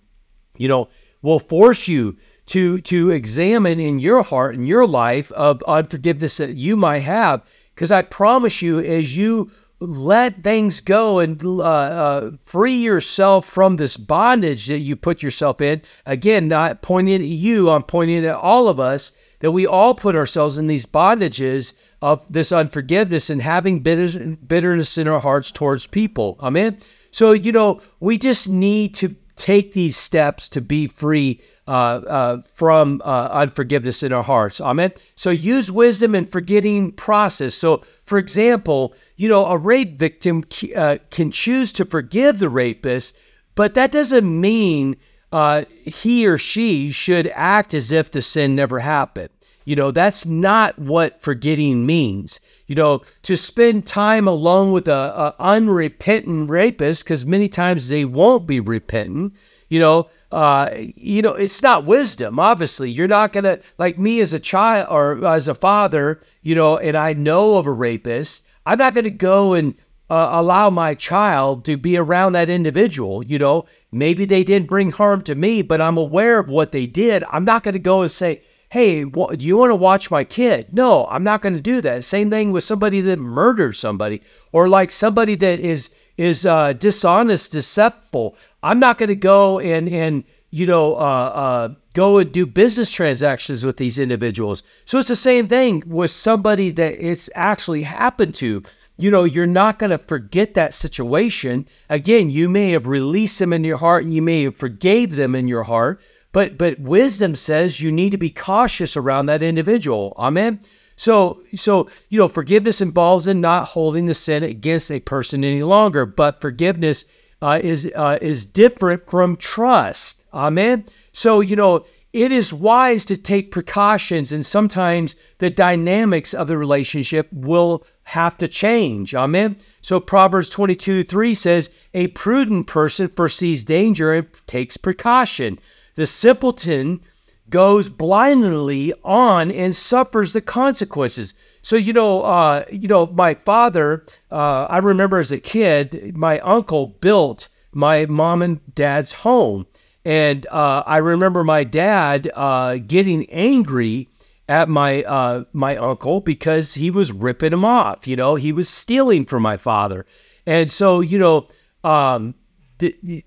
you 0.58 0.68
know, 0.68 0.90
will 1.22 1.40
force 1.40 1.88
you 1.88 2.18
to 2.48 2.82
to 2.82 3.10
examine 3.10 3.80
in 3.80 4.00
your 4.00 4.24
heart 4.24 4.56
and 4.56 4.68
your 4.68 4.86
life 4.86 5.32
of 5.32 5.64
unforgiveness 5.64 6.38
that 6.38 6.56
you 6.56 6.76
might 6.76 7.00
have. 7.00 7.44
Because 7.74 7.92
I 7.92 8.04
promise 8.04 8.62
you, 8.62 8.80
as 8.80 9.18
you 9.18 9.52
let 9.80 10.44
things 10.44 10.80
go 10.80 11.18
and 11.18 11.44
uh, 11.44 11.64
uh, 11.64 12.32
free 12.44 12.78
yourself 12.78 13.48
from 13.48 13.78
this 13.78 13.98
bondage 13.98 14.68
that 14.68 14.78
you 14.78 14.96
put 14.96 15.24
yourself 15.24 15.60
in. 15.60 15.82
Again, 16.06 16.48
not 16.48 16.84
pointing 16.84 17.16
at 17.16 17.22
you, 17.22 17.72
I'm 17.72 17.82
pointing 17.82 18.24
at 18.24 18.36
all 18.36 18.68
of 18.68 18.80
us 18.80 19.14
that 19.42 19.52
we 19.52 19.68
all 19.68 19.94
put 19.94 20.16
ourselves 20.16 20.58
in 20.58 20.68
these 20.68 20.86
bondages 20.86 21.74
of 22.02 22.26
this 22.30 22.52
unforgiveness 22.52 23.30
and 23.30 23.42
having 23.42 23.82
bitterness 23.82 24.98
in 24.98 25.08
our 25.08 25.20
hearts 25.20 25.52
towards 25.52 25.86
people. 25.86 26.38
Amen. 26.40 26.78
So, 27.12 27.34
you 27.34 27.52
know, 27.52 27.82
we 28.00 28.18
just 28.18 28.50
need 28.50 28.96
to 28.96 29.16
take 29.36 29.74
these 29.74 29.98
steps 29.98 30.48
to 30.50 30.62
be 30.62 30.88
free 30.88 31.42
uh, 31.68 32.02
uh, 32.08 32.42
from 32.54 33.02
uh, 33.06 33.30
unforgiveness 33.32 34.04
in 34.04 34.14
our 34.14 34.24
hearts. 34.24 34.60
Amen. 34.60 34.92
So 35.16 35.30
use 35.30 35.72
wisdom 35.72 36.16
and 36.16 36.30
forgetting 36.30 36.92
process. 36.92 37.56
So, 37.56 37.84
for 38.04 38.18
example, 38.18 38.94
you 39.16 39.30
know, 39.30 39.46
a 39.46 39.58
rape 39.58 39.98
victim 39.98 40.44
uh, 40.76 40.98
can 41.10 41.32
choose 41.32 41.72
to 41.74 41.86
forgive 41.86 42.40
the 42.40 42.50
rapist, 42.50 43.18
but 43.56 43.74
that 43.76 43.92
doesn't 43.92 44.42
mean 44.42 44.98
uh, 45.31 45.66
he 45.83 46.28
or 46.28 46.38
she 46.38 46.92
should 46.92 47.31
act 47.33 47.74
as 47.74 47.92
if 47.92 48.12
the 48.12 48.22
sin 48.22 48.56
never 48.56 48.80
happened. 48.80 49.30
You 49.63 49.75
know, 49.75 49.92
that's 49.92 50.25
not 50.25 50.80
what 50.80 51.22
forgetting 51.22 51.86
means 51.86 52.39
you 52.72 52.75
know, 52.75 53.01
to 53.24 53.36
spend 53.36 53.86
time 53.86 54.30
alone 54.30 54.72
with 54.72 54.88
a, 54.88 54.94
a 54.94 55.36
unrepentant 55.39 56.50
rapist, 56.50 57.04
because 57.04 57.25
many 57.25 57.50
times 57.50 57.89
they 57.89 58.06
won't 58.06 58.48
be 58.48 58.62
repentant. 58.62 59.33
You 59.68 59.81
know, 59.81 60.10
uh, 60.31 60.69
you 60.78 61.22
know, 61.22 61.34
it's 61.34 61.62
not 61.62 61.84
wisdom. 61.84 62.39
Obviously, 62.39 62.89
you're 62.89 63.10
not 63.10 63.34
gonna 63.34 63.60
like 63.77 64.00
me 64.00 64.22
as 64.22 64.31
a 64.31 64.39
child 64.39 64.88
or 64.89 65.27
as 65.27 65.50
a 65.50 65.54
father. 65.54 66.22
You 66.42 66.56
know, 66.56 66.77
and 66.77 66.95
I 66.95 67.12
know 67.12 67.56
of 67.56 67.68
a 67.68 67.74
rapist. 67.74 68.48
I'm 68.66 68.77
not 68.77 68.94
gonna 68.94 69.10
go 69.10 69.51
and 69.54 69.75
uh, 70.12 70.30
allow 70.34 70.69
my 70.69 70.94
child 70.94 71.63
to 71.63 71.78
be 71.78 71.96
around 71.96 72.34
that 72.34 72.50
individual. 72.50 73.24
You 73.24 73.40
know, 73.40 73.66
maybe 73.94 74.25
they 74.25 74.44
didn't 74.44 74.68
bring 74.68 74.92
harm 74.92 75.22
to 75.22 75.36
me, 75.36 75.62
but 75.62 75.80
I'm 75.80 75.96
aware 75.96 76.38
of 76.38 76.50
what 76.50 76.74
they 76.74 76.86
did. 76.86 77.24
I'm 77.31 77.46
not 77.46 77.63
going 77.63 77.75
to 77.75 77.80
go 77.80 78.02
and 78.02 78.12
say, 78.12 78.42
hey, 78.72 79.06
do 79.06 79.38
you 79.40 79.56
want 79.56 79.72
to 79.72 79.75
watch 79.75 80.12
my 80.12 80.25
kid? 80.25 80.74
No, 80.74 81.08
I'm 81.08 81.24
not 81.24 81.42
going 81.42 81.56
to 81.56 81.62
do 81.62 81.80
that. 81.80 82.04
Same 82.04 82.30
thing 82.30 82.52
with 82.52 82.66
somebody 82.66 83.00
that 83.00 83.19
murdered 83.19 83.78
somebody 83.78 84.22
or 84.52 84.68
like 84.68 84.92
somebody 84.92 85.36
that 85.36 85.62
is 85.62 85.92
is 86.18 86.46
uh, 86.46 86.74
dishonest, 86.74 87.54
deceptive. 87.54 88.52
I'm 88.62 88.80
not 88.81 88.98
going 88.98 89.10
to 89.10 89.16
go 89.16 89.60
and 89.60 89.88
and 89.88 90.25
you 90.50 90.66
know 90.66 90.96
uh, 90.96 91.00
uh, 91.00 91.74
go 91.94 92.18
and 92.18 92.32
do 92.34 92.46
business 92.46 92.91
transactions 92.91 93.65
with 93.65 93.77
these 93.77 93.98
individuals. 93.98 94.63
So 94.84 95.00
it's 95.00 95.08
the 95.08 95.15
same 95.15 95.48
thing 95.48 95.84
with 95.86 96.12
somebody 96.12 96.70
that 96.72 96.96
it's 97.00 97.30
actually 97.34 97.84
happened 97.84 98.36
to. 98.36 98.63
You 98.98 99.10
know, 99.10 99.24
you're 99.24 99.48
not 99.48 99.79
going 99.79 99.89
to 99.89 99.98
forget 99.98 100.53
that 100.53 100.74
situation. 100.74 101.67
Again, 101.89 102.29
you 102.29 102.48
may 102.50 102.71
have 102.71 102.88
released 102.88 103.39
them 103.39 103.53
in 103.53 103.63
your 103.63 103.77
heart 103.77 104.03
and 104.03 104.13
you 104.13 104.21
may 104.21 104.43
have 104.43 104.57
forgave 104.57 105.15
them 105.15 105.33
in 105.36 105.48
your 105.48 105.63
heart, 105.63 106.00
but 106.31 106.57
but 106.57 106.79
wisdom 106.79 107.36
says 107.36 107.81
you 107.81 107.91
need 107.91 108.12
to 108.12 108.17
be 108.17 108.29
cautious 108.29 108.95
around 108.95 109.25
that 109.25 109.43
individual. 109.43 110.13
Amen. 110.17 110.60
So 110.95 111.41
so 111.55 111.89
you 112.10 112.19
know 112.19 112.27
forgiveness 112.27 112.79
involves 112.79 113.27
in 113.27 113.41
not 113.41 113.69
holding 113.69 114.05
the 114.05 114.13
sin 114.13 114.43
against 114.43 114.91
a 114.91 115.00
person 115.00 115.43
any 115.43 115.63
longer, 115.63 116.05
but 116.05 116.41
forgiveness 116.41 117.05
uh, 117.41 117.60
is 117.63 117.91
uh, 117.95 118.19
is 118.21 118.45
different 118.45 119.10
from 119.10 119.36
trust. 119.36 120.24
Amen. 120.33 120.86
So 121.12 121.39
you 121.39 121.55
know 121.55 121.86
it 122.13 122.32
is 122.32 122.53
wise 122.53 123.06
to 123.06 123.15
take 123.15 123.51
precautions, 123.51 124.32
and 124.32 124.46
sometimes 124.46 125.15
the 125.38 125.50
dynamics 125.50 126.34
of 126.34 126.48
the 126.48 126.58
relationship 126.58 127.30
will 127.32 127.86
have 128.03 128.38
to 128.39 128.48
change. 128.48 129.15
Amen. 129.15 129.58
So 129.82 130.00
Proverbs 130.00 130.50
22 130.50 131.06
3 131.06 131.34
says, 131.34 131.70
A 131.94 132.08
prudent 132.08 132.68
person 132.68 133.08
foresees 133.08 133.63
danger 133.63 134.13
and 134.13 134.27
takes 134.46 134.75
precaution. 134.77 135.60
The 135.96 136.06
simpleton 136.06 137.01
goes 137.50 137.89
blindly 137.89 138.94
on 139.03 139.51
and 139.51 139.75
suffers 139.75 140.34
the 140.34 140.41
consequences. 140.41 141.34
So 141.62 141.75
you 141.75 141.94
know, 141.94 142.24
uh, 142.24 142.65
you 142.72 142.88
know, 142.88 143.06
my 143.08 143.36
father. 143.36 144.06
Uh, 144.32 144.65
I 144.70 144.80
remember 144.80 145.18
as 145.18 145.32
a 145.32 145.39
kid, 145.39 146.15
my 146.15 146.39
uncle 146.39 146.88
built 146.88 147.48
my 147.72 148.06
mom 148.06 148.41
and 148.41 148.75
dad's 148.75 149.12
home, 149.12 149.68
and 150.05 150.48
uh, 150.48 150.84
I 150.86 150.98
remember 150.98 151.43
my 151.43 151.63
dad 151.63 152.31
uh, 152.34 152.77
getting 152.77 153.29
angry 153.29 154.10
at 154.50 154.67
my 154.67 155.03
uh, 155.03 155.43
my 155.53 155.77
uncle 155.77 156.22
because 156.22 156.74
he 156.74 156.91
was 156.91 157.12
ripping 157.12 157.53
him 157.53 157.65
off. 157.65 158.08
You 158.08 158.15
know, 158.15 158.36
he 158.36 158.51
was 158.51 158.67
stealing 158.67 159.25
from 159.25 159.43
my 159.43 159.58
father, 159.58 160.05
and 160.46 160.72
so 160.72 161.01
you 161.01 161.20
know, 161.20 161.48
um, 161.84 162.36
the, 162.79 163.24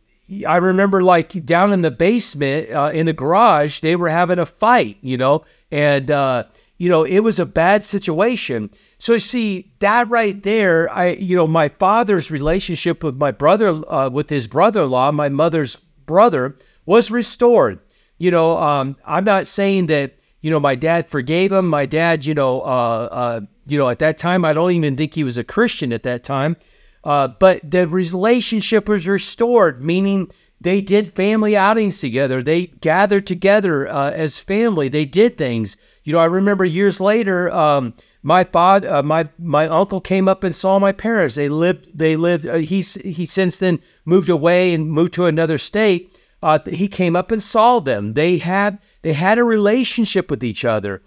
I 0.47 0.57
remember 0.57 1.03
like 1.03 1.45
down 1.45 1.73
in 1.73 1.83
the 1.83 1.91
basement 1.91 2.71
uh, 2.71 2.91
in 2.93 3.07
the 3.07 3.13
garage, 3.13 3.81
they 3.81 3.97
were 3.97 4.09
having 4.09 4.39
a 4.39 4.47
fight, 4.47 4.99
you 5.01 5.17
know, 5.17 5.45
and 5.71 6.11
uh, 6.11 6.45
you 6.77 6.89
know, 6.89 7.05
it 7.05 7.21
was 7.21 7.39
a 7.39 7.47
bad 7.47 7.85
situation. 7.85 8.71
So 8.99 9.19
see 9.19 9.73
that 9.79 10.09
right 10.09 10.43
there, 10.43 10.91
I 10.93 11.11
you 11.11 11.37
know, 11.37 11.47
my 11.47 11.69
father's 11.69 12.31
relationship 12.31 13.05
with 13.05 13.17
my 13.17 13.31
brother, 13.31 13.69
uh, 13.69 14.11
with 14.11 14.29
his 14.31 14.47
brother-in-law, 14.47 15.13
my 15.13 15.29
mother's 15.29 15.77
brother, 16.07 16.57
was 16.87 17.11
restored. 17.11 17.81
You 18.19 18.31
know, 18.31 18.59
um, 18.59 18.97
I'm 19.05 19.25
not 19.25 19.49
saying 19.49 19.87
that 19.87 20.17
you 20.41 20.51
know 20.51 20.61
my 20.61 20.75
dad 20.75 21.09
forgave 21.09 21.53
him. 21.53 21.69
My 21.69 21.87
dad, 21.87 22.25
you 22.25 22.35
know, 22.35 22.61
uh, 22.61 23.09
uh, 23.11 23.41
you 23.67 23.79
know, 23.79 23.89
at 23.89 23.99
that 24.01 24.19
time, 24.19 24.45
I 24.45 24.53
don't 24.53 24.73
even 24.73 24.97
think 24.97 25.15
he 25.15 25.25
was 25.25 25.37
a 25.37 25.45
Christian 25.45 25.93
at 25.93 26.03
that 26.05 26.23
time. 26.23 26.57
Uh, 27.03 27.29
but 27.29 27.61
the 27.69 27.87
relationship 27.87 28.89
was 28.89 29.07
restored, 29.07 29.83
meaning 29.83 30.31
they 30.61 30.81
did 30.81 31.13
family 31.13 31.57
outings 31.57 32.01
together. 32.01 32.43
They 32.43 32.67
gathered 32.67 33.27
together 33.27 33.87
uh, 33.87 34.11
as 34.11 34.39
family. 34.39 34.89
They 34.89 35.05
did 35.05 35.37
things. 35.37 35.77
You 36.05 36.15
know, 36.15 36.19
I 36.19 36.25
remember 36.27 36.65
years 36.65 37.01
later, 37.01 37.53
um, 37.53 37.95
my 38.27 38.43
father, 38.43 38.91
uh, 38.91 39.03
my 39.03 39.29
my 39.39 39.69
uncle 39.69 40.01
came 40.01 40.29
up 40.29 40.45
and 40.45 40.57
saw 40.57 40.79
my 40.79 40.93
parents. 40.93 41.35
They 41.35 41.51
lived. 41.51 41.97
They 41.97 42.17
lived. 42.17 42.47
Uh, 42.47 42.55
he's 42.55 42.95
he 42.95 43.27
since 43.27 43.59
then 43.59 43.81
moved 44.07 44.31
away 44.31 44.73
and 44.73 44.91
moved 44.91 45.13
to 45.15 45.27
another 45.27 45.59
state. 45.59 46.19
Uh, 46.43 46.59
he 46.67 46.89
came 46.89 47.17
up 47.17 47.31
and 47.31 47.43
saw 47.43 47.81
them. 47.81 48.15
They 48.15 48.39
had 48.39 48.79
they 49.03 49.13
had 49.13 49.39
a 49.39 49.45
relationship 49.45 50.31
with 50.31 50.43
each 50.43 50.65
other. 50.65 51.03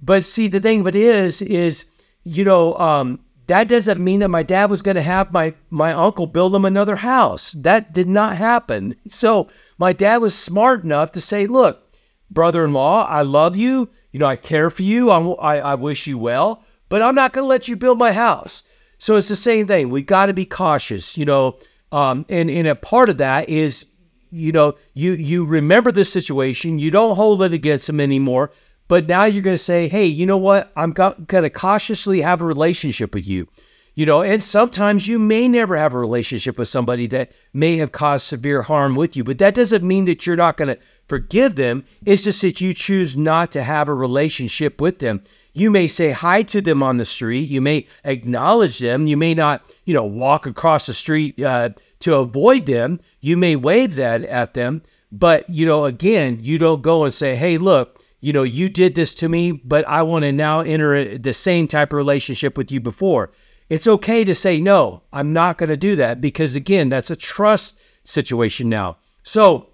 But 0.00 0.24
see, 0.24 0.48
the 0.48 0.58
thing 0.58 0.80
of 0.80 0.86
it 0.86 0.96
is, 0.96 1.42
is 1.42 1.90
you 2.22 2.44
know, 2.44 2.74
um, 2.78 3.20
that 3.46 3.68
doesn't 3.68 4.02
mean 4.02 4.20
that 4.20 4.28
my 4.28 4.42
dad 4.42 4.70
was 4.70 4.80
going 4.80 4.96
to 4.96 5.02
have 5.02 5.34
my 5.34 5.52
my 5.68 5.92
uncle 5.92 6.26
build 6.26 6.54
him 6.54 6.64
another 6.64 6.96
house. 6.96 7.52
That 7.52 7.92
did 7.92 8.08
not 8.08 8.38
happen. 8.38 8.96
So 9.06 9.48
my 9.76 9.92
dad 9.92 10.22
was 10.22 10.34
smart 10.34 10.82
enough 10.82 11.12
to 11.12 11.20
say, 11.20 11.46
"Look, 11.46 11.94
brother-in-law, 12.30 13.06
I 13.06 13.20
love 13.20 13.54
you. 13.54 13.90
You 14.14 14.20
know, 14.20 14.26
I 14.26 14.36
care 14.36 14.70
for 14.70 14.82
you. 14.82 15.10
I, 15.10 15.18
I, 15.18 15.56
I 15.72 15.74
wish 15.74 16.06
you 16.06 16.18
well, 16.18 16.62
but 16.88 17.02
I'm 17.02 17.16
not 17.16 17.32
going 17.32 17.42
to 17.42 17.48
let 17.48 17.66
you 17.66 17.74
build 17.74 17.98
my 17.98 18.12
house." 18.12 18.62
So 18.98 19.16
it's 19.16 19.26
the 19.26 19.34
same 19.34 19.66
thing. 19.66 19.90
We 19.90 20.02
got 20.02 20.26
to 20.26 20.32
be 20.32 20.46
cautious, 20.46 21.18
you 21.18 21.24
know. 21.24 21.58
Um, 21.90 22.24
and 22.28 22.48
and 22.48 22.68
a 22.68 22.76
part 22.76 23.08
of 23.08 23.18
that 23.18 23.48
is, 23.48 23.86
you 24.30 24.52
know, 24.52 24.76
you 24.92 25.14
you 25.14 25.44
remember 25.44 25.90
the 25.90 26.04
situation. 26.04 26.78
You 26.78 26.92
don't 26.92 27.16
hold 27.16 27.42
it 27.42 27.52
against 27.52 27.88
him 27.88 27.98
anymore. 27.98 28.52
But 28.86 29.08
now 29.08 29.24
you're 29.24 29.42
going 29.42 29.56
to 29.56 29.58
say, 29.58 29.88
hey, 29.88 30.06
you 30.06 30.26
know 30.26 30.36
what? 30.36 30.70
I'm 30.76 30.92
going 30.92 31.26
to 31.26 31.50
cautiously 31.50 32.20
have 32.20 32.40
a 32.40 32.46
relationship 32.46 33.14
with 33.14 33.26
you. 33.26 33.48
You 33.96 34.06
know, 34.06 34.22
and 34.22 34.42
sometimes 34.42 35.06
you 35.06 35.20
may 35.20 35.46
never 35.46 35.76
have 35.76 35.94
a 35.94 35.98
relationship 35.98 36.58
with 36.58 36.66
somebody 36.66 37.06
that 37.08 37.30
may 37.52 37.76
have 37.76 37.92
caused 37.92 38.26
severe 38.26 38.62
harm 38.62 38.96
with 38.96 39.16
you, 39.16 39.22
but 39.22 39.38
that 39.38 39.54
doesn't 39.54 39.84
mean 39.84 40.06
that 40.06 40.26
you're 40.26 40.34
not 40.34 40.56
going 40.56 40.74
to 40.74 40.78
forgive 41.06 41.54
them. 41.54 41.84
It's 42.04 42.24
just 42.24 42.42
that 42.42 42.60
you 42.60 42.74
choose 42.74 43.16
not 43.16 43.52
to 43.52 43.62
have 43.62 43.88
a 43.88 43.94
relationship 43.94 44.80
with 44.80 44.98
them. 44.98 45.22
You 45.52 45.70
may 45.70 45.86
say 45.86 46.10
hi 46.10 46.42
to 46.42 46.60
them 46.60 46.82
on 46.82 46.96
the 46.96 47.04
street. 47.04 47.48
You 47.48 47.60
may 47.60 47.86
acknowledge 48.02 48.80
them. 48.80 49.06
You 49.06 49.16
may 49.16 49.32
not, 49.34 49.62
you 49.84 49.94
know, 49.94 50.04
walk 50.04 50.46
across 50.46 50.86
the 50.86 50.94
street 50.94 51.40
uh, 51.40 51.70
to 52.00 52.16
avoid 52.16 52.66
them. 52.66 52.98
You 53.20 53.36
may 53.36 53.54
wave 53.54 53.94
that 53.94 54.22
at 54.22 54.54
them. 54.54 54.82
But, 55.12 55.48
you 55.48 55.64
know, 55.64 55.84
again, 55.84 56.38
you 56.42 56.58
don't 56.58 56.82
go 56.82 57.04
and 57.04 57.14
say, 57.14 57.36
hey, 57.36 57.58
look, 57.58 58.02
you 58.20 58.32
know, 58.32 58.42
you 58.42 58.68
did 58.68 58.96
this 58.96 59.14
to 59.16 59.28
me, 59.28 59.52
but 59.52 59.86
I 59.86 60.02
want 60.02 60.24
to 60.24 60.32
now 60.32 60.60
enter 60.60 61.16
the 61.16 61.32
same 61.32 61.68
type 61.68 61.92
of 61.92 61.98
relationship 61.98 62.56
with 62.56 62.72
you 62.72 62.80
before. 62.80 63.30
It's 63.68 63.86
okay 63.86 64.24
to 64.24 64.34
say, 64.34 64.60
no, 64.60 65.02
I'm 65.12 65.32
not 65.32 65.58
going 65.58 65.70
to 65.70 65.76
do 65.76 65.96
that 65.96 66.20
because, 66.20 66.54
again, 66.54 66.88
that's 66.88 67.10
a 67.10 67.16
trust 67.16 67.78
situation 68.04 68.68
now. 68.68 68.98
So, 69.22 69.70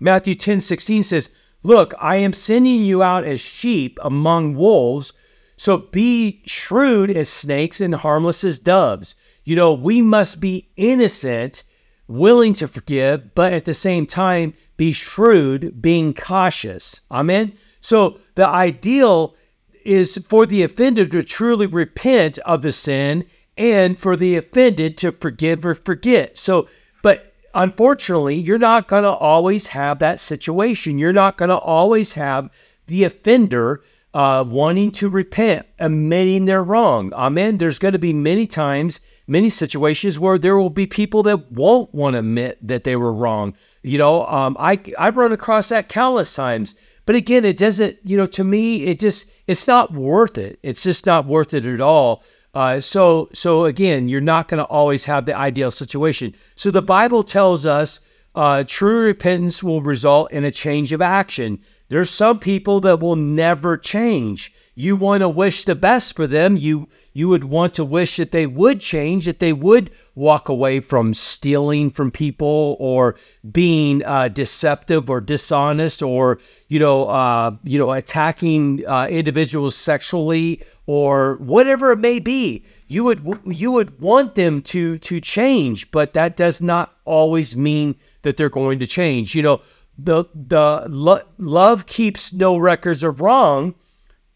Matthew 0.00 0.34
10 0.34 0.60
16 0.60 1.02
says, 1.04 1.34
Look, 1.62 1.94
I 1.98 2.16
am 2.16 2.32
sending 2.32 2.82
you 2.84 3.02
out 3.02 3.24
as 3.24 3.40
sheep 3.40 3.98
among 4.02 4.56
wolves. 4.56 5.12
So 5.56 5.76
be 5.76 6.40
shrewd 6.46 7.10
as 7.10 7.28
snakes 7.28 7.82
and 7.82 7.94
harmless 7.94 8.42
as 8.44 8.58
doves. 8.58 9.14
You 9.44 9.56
know, 9.56 9.74
we 9.74 10.00
must 10.00 10.40
be 10.40 10.70
innocent, 10.76 11.64
willing 12.08 12.54
to 12.54 12.66
forgive, 12.66 13.34
but 13.34 13.52
at 13.52 13.66
the 13.66 13.74
same 13.74 14.06
time, 14.06 14.54
be 14.78 14.92
shrewd, 14.92 15.82
being 15.82 16.14
cautious. 16.14 17.02
Amen. 17.10 17.52
So 17.82 18.20
the 18.36 18.48
ideal 18.48 19.34
is 19.90 20.24
for 20.28 20.46
the 20.46 20.62
offender 20.62 21.04
to 21.04 21.20
truly 21.20 21.66
repent 21.66 22.38
of 22.46 22.62
the 22.62 22.70
sin 22.70 23.24
and 23.56 23.98
for 23.98 24.16
the 24.16 24.36
offended 24.36 24.96
to 24.96 25.10
forgive 25.10 25.66
or 25.66 25.74
forget. 25.74 26.38
So, 26.38 26.68
but 27.02 27.34
unfortunately, 27.54 28.36
you're 28.36 28.56
not 28.56 28.86
going 28.86 29.02
to 29.02 29.10
always 29.10 29.66
have 29.68 29.98
that 29.98 30.20
situation. 30.20 30.96
You're 30.96 31.12
not 31.12 31.36
going 31.36 31.48
to 31.48 31.58
always 31.58 32.12
have 32.12 32.50
the 32.86 33.02
offender 33.02 33.82
uh, 34.14 34.44
wanting 34.46 34.92
to 34.92 35.08
repent, 35.08 35.66
admitting 35.80 36.44
they're 36.44 36.62
wrong. 36.62 37.12
Amen. 37.12 37.58
There's 37.58 37.80
going 37.80 37.92
to 37.92 37.98
be 37.98 38.12
many 38.12 38.46
times, 38.46 39.00
many 39.26 39.50
situations 39.50 40.20
where 40.20 40.38
there 40.38 40.56
will 40.56 40.70
be 40.70 40.86
people 40.86 41.24
that 41.24 41.50
won't 41.50 41.92
want 41.92 42.14
to 42.14 42.20
admit 42.20 42.58
that 42.62 42.84
they 42.84 42.94
were 42.94 43.12
wrong. 43.12 43.56
You 43.82 43.98
know, 43.98 44.24
um, 44.26 44.56
I 44.60 44.78
I 44.96 45.10
run 45.10 45.32
across 45.32 45.68
that 45.70 45.88
countless 45.88 46.32
times 46.32 46.76
but 47.10 47.16
again, 47.16 47.44
it 47.44 47.56
doesn't, 47.56 47.98
you 48.04 48.16
know, 48.16 48.26
to 48.26 48.44
me, 48.44 48.84
it 48.84 49.00
just, 49.00 49.32
it's 49.48 49.66
not 49.66 49.92
worth 49.92 50.38
it. 50.38 50.60
It's 50.62 50.80
just 50.80 51.06
not 51.06 51.26
worth 51.26 51.52
it 51.52 51.66
at 51.66 51.80
all. 51.80 52.22
Uh, 52.54 52.80
so, 52.80 53.28
so 53.32 53.64
again, 53.64 54.08
you're 54.08 54.20
not 54.20 54.46
going 54.46 54.58
to 54.58 54.64
always 54.66 55.06
have 55.06 55.26
the 55.26 55.36
ideal 55.36 55.72
situation. 55.72 56.36
So 56.54 56.70
the 56.70 56.82
Bible 56.82 57.24
tells 57.24 57.66
us 57.66 57.98
uh, 58.36 58.62
true 58.64 59.00
repentance 59.00 59.60
will 59.60 59.82
result 59.82 60.30
in 60.30 60.44
a 60.44 60.52
change 60.52 60.92
of 60.92 61.02
action. 61.02 61.58
There's 61.88 62.10
some 62.10 62.38
people 62.38 62.78
that 62.82 63.00
will 63.00 63.16
never 63.16 63.76
change 63.76 64.54
you 64.80 64.96
want 64.96 65.20
to 65.20 65.28
wish 65.28 65.64
the 65.64 65.74
best 65.74 66.16
for 66.16 66.26
them. 66.26 66.56
You 66.56 66.88
you 67.12 67.28
would 67.28 67.44
want 67.44 67.74
to 67.74 67.84
wish 67.84 68.16
that 68.16 68.30
they 68.30 68.46
would 68.46 68.80
change, 68.80 69.26
that 69.26 69.38
they 69.38 69.52
would 69.52 69.90
walk 70.14 70.48
away 70.48 70.80
from 70.80 71.12
stealing 71.12 71.90
from 71.90 72.10
people 72.10 72.76
or 72.80 73.16
being 73.50 74.02
uh, 74.04 74.28
deceptive 74.28 75.10
or 75.10 75.20
dishonest 75.20 76.02
or 76.02 76.38
you 76.68 76.78
know 76.78 77.08
uh, 77.08 77.54
you 77.62 77.78
know 77.78 77.92
attacking 77.92 78.86
uh, 78.86 79.06
individuals 79.10 79.76
sexually 79.76 80.62
or 80.86 81.36
whatever 81.36 81.92
it 81.92 81.98
may 81.98 82.18
be. 82.18 82.64
You 82.88 83.04
would 83.04 83.40
you 83.46 83.70
would 83.72 84.00
want 84.00 84.34
them 84.34 84.62
to 84.62 84.96
to 84.98 85.20
change, 85.20 85.90
but 85.90 86.14
that 86.14 86.36
does 86.36 86.60
not 86.62 86.94
always 87.04 87.54
mean 87.54 87.96
that 88.22 88.38
they're 88.38 88.48
going 88.48 88.78
to 88.78 88.86
change. 88.86 89.34
You 89.34 89.42
know 89.42 89.60
the 89.98 90.24
the 90.34 90.86
lo- 90.88 91.26
love 91.36 91.84
keeps 91.84 92.32
no 92.32 92.56
records 92.56 93.02
of 93.02 93.20
wrong 93.20 93.74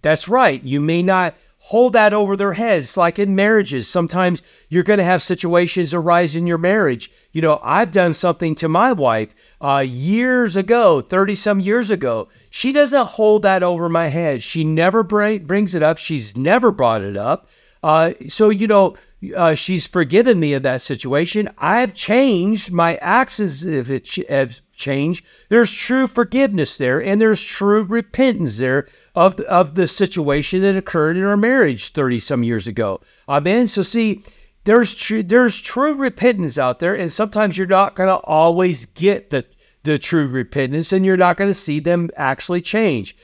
that's 0.04 0.28
right. 0.28 0.62
You 0.62 0.82
may 0.82 1.02
not 1.02 1.34
hold 1.56 1.94
that 1.94 2.12
over 2.12 2.37
their 2.37 2.52
heads 2.52 2.94
like 2.94 3.18
in 3.18 3.34
marriages. 3.34 3.88
Sometimes 3.88 4.42
you're 4.68 4.82
going 4.82 4.99
to 4.99 5.04
have 5.04 5.23
situations 5.23 5.94
arise 5.94 6.37
in 6.37 6.46
your 6.46 6.58
marriage. 6.58 7.11
You 7.32 7.40
know, 7.40 7.58
I've 7.62 7.90
done 7.90 8.12
something 8.12 8.54
to 8.56 8.68
my 8.68 8.92
wife 8.92 9.34
uh, 9.62 9.78
years 9.78 10.56
ago, 10.56 11.00
30 11.00 11.34
some 11.37 11.58
years 11.58 11.90
ago. 11.90 12.28
She 12.50 12.70
doesn't 12.70 13.06
hold 13.06 13.42
that 13.42 13.62
over 13.62 13.88
my 13.88 14.08
head. 14.08 14.42
She 14.42 14.62
never 14.62 15.02
bring, 15.02 15.46
brings 15.46 15.75
it 15.75 15.82
up. 15.82 15.96
She's 15.96 16.37
never 16.37 16.70
brought 16.70 17.00
it 17.00 17.16
up. 17.16 17.49
Uh, 17.82 18.12
so, 18.28 18.50
you 18.50 18.66
know, 18.66 18.96
uh, 19.34 19.54
she's 19.54 19.87
forgiven 19.87 20.38
me 20.38 20.52
of 20.52 20.62
that 20.64 20.82
situation. 20.82 21.49
I've 21.56 21.94
changed 21.94 22.73
my 22.73 22.96
actions 22.96 23.64
if 23.64 23.88
it 23.88 24.28
have 24.28 24.61
changed. 24.76 25.25
There's 25.49 25.73
true 25.73 26.06
forgiveness 26.06 26.76
there, 26.76 27.02
and 27.02 27.20
there's 27.20 27.42
true 27.42 27.84
repentance 27.84 28.58
there 28.58 28.88
of 29.14 29.37
the, 29.37 29.44
of 29.49 29.75
the 29.75 29.87
situation 29.87 30.62
that 30.62 30.76
occurred 30.76 31.16
in 31.16 31.25
our 31.25 31.37
marriage 31.37 31.88
30 31.90 32.21
some 32.21 32.42
years 32.42 32.66
ago. 32.66 33.00
Amen. 33.28 33.66
So 33.66 33.83
see, 33.83 34.23
there's 34.64 34.94
true 34.94 35.23
there's 35.23 35.61
true 35.61 35.94
repentance 35.94 36.59
out 36.59 36.80
there, 36.80 36.94
and 36.94 37.12
sometimes 37.12 37.56
you're 37.56 37.66
not 37.66 37.94
going 37.94 38.09
to 38.09 38.16
always 38.25 38.87
get 38.87 39.30
the 39.30 39.44
the 39.83 39.99
true 39.99 40.26
repentance, 40.26 40.92
and 40.92 41.04
you're 41.04 41.16
not 41.16 41.37
going 41.37 41.50
to 41.50 41.54
see 41.54 41.80
them 41.80 42.11
actually 42.16 42.62
change. 42.62 43.16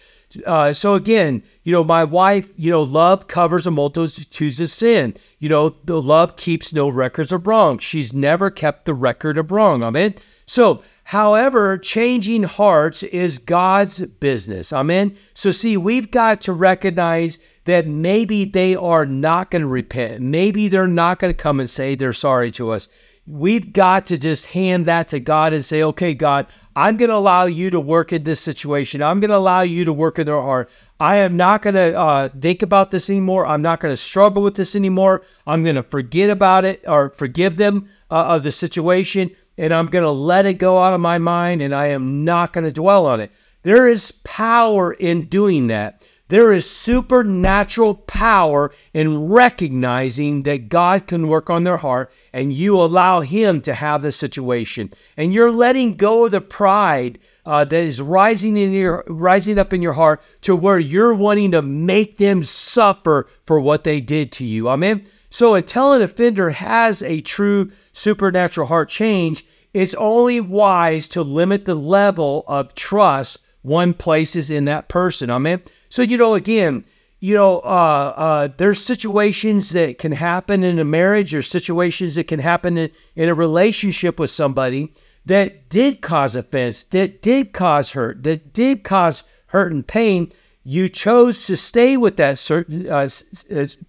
Uh, 0.47 0.73
so 0.73 0.95
again, 0.95 1.43
you 1.65 1.73
know, 1.73 1.83
my 1.83 2.05
wife, 2.05 2.53
you 2.57 2.71
know, 2.71 2.83
love 2.83 3.27
covers 3.27 3.67
a 3.67 3.71
multitude 3.71 4.61
of 4.61 4.69
sin. 4.71 5.15
You 5.39 5.49
know, 5.49 5.71
the 5.71 6.01
love 6.01 6.37
keeps 6.37 6.73
no 6.73 6.89
records 6.89 7.33
of 7.33 7.47
wrong. 7.47 7.79
She's 7.79 8.13
never 8.13 8.51
kept 8.51 8.85
the 8.85 8.95
record 8.95 9.39
of 9.39 9.51
wrong. 9.51 9.83
Amen. 9.83 10.15
So 10.47 10.83
However, 11.11 11.77
changing 11.77 12.45
hearts 12.45 13.03
is 13.03 13.39
God's 13.39 13.99
business. 13.99 14.73
Amen. 14.73 15.17
So, 15.35 15.51
see, 15.51 15.77
we've 15.77 16.09
got 16.09 16.41
to 16.43 16.53
recognize 16.53 17.41
that 17.65 17.89
maybe 17.89 18.45
they 18.45 18.77
are 18.77 19.05
not 19.05 19.51
going 19.51 19.63
to 19.63 19.67
repent. 19.67 20.21
Maybe 20.21 20.69
they're 20.69 20.87
not 20.87 21.19
going 21.19 21.33
to 21.33 21.37
come 21.37 21.59
and 21.59 21.69
say 21.69 21.97
they're 21.97 22.13
sorry 22.13 22.53
to 22.53 22.71
us. 22.71 22.89
We've 23.27 23.73
got 23.73 24.07
to 24.07 24.19
just 24.19 24.47
hand 24.47 24.87
that 24.87 25.09
to 25.09 25.19
God 25.19 25.53
and 25.53 25.65
say, 25.65 25.83
okay, 25.83 26.15
God, 26.15 26.47
I'm 26.77 26.97
going 26.97 27.11
to 27.11 27.17
allow 27.17 27.47
you 27.47 27.71
to 27.71 27.81
work 27.81 28.13
in 28.13 28.23
this 28.23 28.41
situation. 28.41 29.03
I'm 29.03 29.19
going 29.19 29.31
to 29.31 29.37
allow 29.37 29.63
you 29.63 29.85
to 29.87 29.93
work 29.93 30.21
in 30.21 30.27
their 30.27 30.41
heart. 30.41 30.71
I 31.01 31.17
am 31.17 31.37
not 31.37 31.63
going 31.63 31.75
to 31.75 31.99
uh, 31.99 32.29
think 32.29 32.63
about 32.63 32.93
this 32.93 33.11
anymore. 33.11 33.47
I'm 33.47 33.63
not 33.63 33.81
going 33.81 33.93
to 33.93 33.97
struggle 33.97 34.45
with 34.45 34.55
this 34.55 34.77
anymore. 34.77 35.23
I'm 35.45 35.65
going 35.65 35.75
to 35.75 35.83
forget 35.83 36.31
about 36.31 36.65
it 36.65 36.85
or 36.87 37.11
forgive 37.11 37.57
them 37.57 37.89
uh, 38.13 38.27
of 38.27 38.45
the 38.45 38.53
situation 38.53 39.35
and 39.61 39.75
I'm 39.75 39.89
going 39.89 40.05
to 40.05 40.11
let 40.11 40.47
it 40.47 40.55
go 40.55 40.83
out 40.83 40.95
of 40.95 41.03
my 41.03 41.19
mind 41.19 41.61
and 41.61 41.75
I 41.75 41.89
am 41.89 42.25
not 42.25 42.55
going 42.55 42.65
to 42.65 42.73
dwell 42.73 43.05
on 43.05 43.21
it. 43.21 43.31
There 43.63 43.87
is 43.87 44.11
power 44.25 44.91
in 44.95 45.27
doing 45.27 45.67
that. 45.67 46.03
There 46.29 46.51
is 46.51 46.71
supernatural 46.71 47.97
power 47.97 48.73
in 48.95 49.29
recognizing 49.29 50.45
that 50.45 50.71
God 50.71 51.07
can 51.07 51.29
work 51.29 51.51
on 51.51 51.65
their 51.65 51.77
heart 51.77 52.11
and 52.33 52.55
you 52.55 52.81
allow 52.81 53.21
Him 53.21 53.61
to 53.63 53.75
have 53.75 54.01
the 54.01 54.13
situation. 54.13 54.93
And 55.19 55.35
you're 55.35 55.53
letting 55.53 55.97
go 55.97 56.25
of 56.25 56.31
the 56.31 56.41
pride 56.41 57.19
uh, 57.45 57.67
that 57.67 57.85
is 57.85 58.01
rising 58.01 58.57
in 58.57 58.73
your 58.73 59.05
rising 59.09 59.59
up 59.59 59.75
in 59.75 59.83
your 59.83 59.93
heart 59.93 60.23
to 60.43 60.57
where 60.57 60.79
you're 60.79 61.15
wanting 61.15 61.51
to 61.51 61.61
make 61.61 62.17
them 62.17 62.45
suffer 62.45 63.29
for 63.45 63.61
what 63.61 63.85
they 63.85 64.01
did 64.01 64.33
to 64.33 64.47
you. 64.47 64.71
Amen. 64.71 65.05
So 65.31 65.55
until 65.55 65.93
an 65.93 66.03
offender 66.03 66.51
has 66.51 67.03
a 67.03 67.21
true 67.21 67.71
supernatural 67.93 68.67
heart 68.67 68.89
change, 68.89 69.45
it's 69.73 69.95
only 69.95 70.41
wise 70.41 71.07
to 71.09 71.23
limit 71.23 71.65
the 71.65 71.75
level 71.75 72.45
of 72.47 72.75
trust 72.75 73.39
one 73.63 73.95
places 73.95 74.51
in 74.51 74.65
that 74.65 74.89
person. 74.89 75.31
Amen. 75.31 75.63
So, 75.89 76.03
you 76.03 76.17
know, 76.17 76.35
again, 76.35 76.85
you 77.21 77.35
know, 77.35 77.59
uh, 77.61 78.15
uh, 78.17 78.49
there's 78.57 78.83
situations 78.83 79.71
that 79.71 79.99
can 79.99 80.13
happen 80.13 80.65
in 80.65 80.79
a 80.79 80.85
marriage 80.85 81.35
or 81.35 81.43
situations 81.43 82.15
that 82.15 82.29
can 82.29 82.41
happen 82.41 82.79
in, 82.79 82.91
in 83.15 83.29
a 83.29 83.35
relationship 83.35 84.19
with 84.19 84.31
somebody 84.31 84.93
that 85.27 85.69
did 85.69 86.01
cause 86.01 86.35
offense, 86.35 86.83
that 86.85 87.21
did 87.21 87.53
cause 87.53 87.93
hurt, 87.93 88.23
that 88.23 88.55
did 88.55 88.83
cause 88.83 89.25
hurt 89.47 89.71
and 89.71 89.87
pain. 89.87 90.33
You 90.65 90.89
chose 90.89 91.47
to 91.47 91.57
stay 91.57 91.97
with 91.99 92.17
that 92.17 92.39
certain 92.39 92.89
uh 92.89 93.09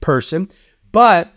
person, 0.01 0.51
but 0.91 1.33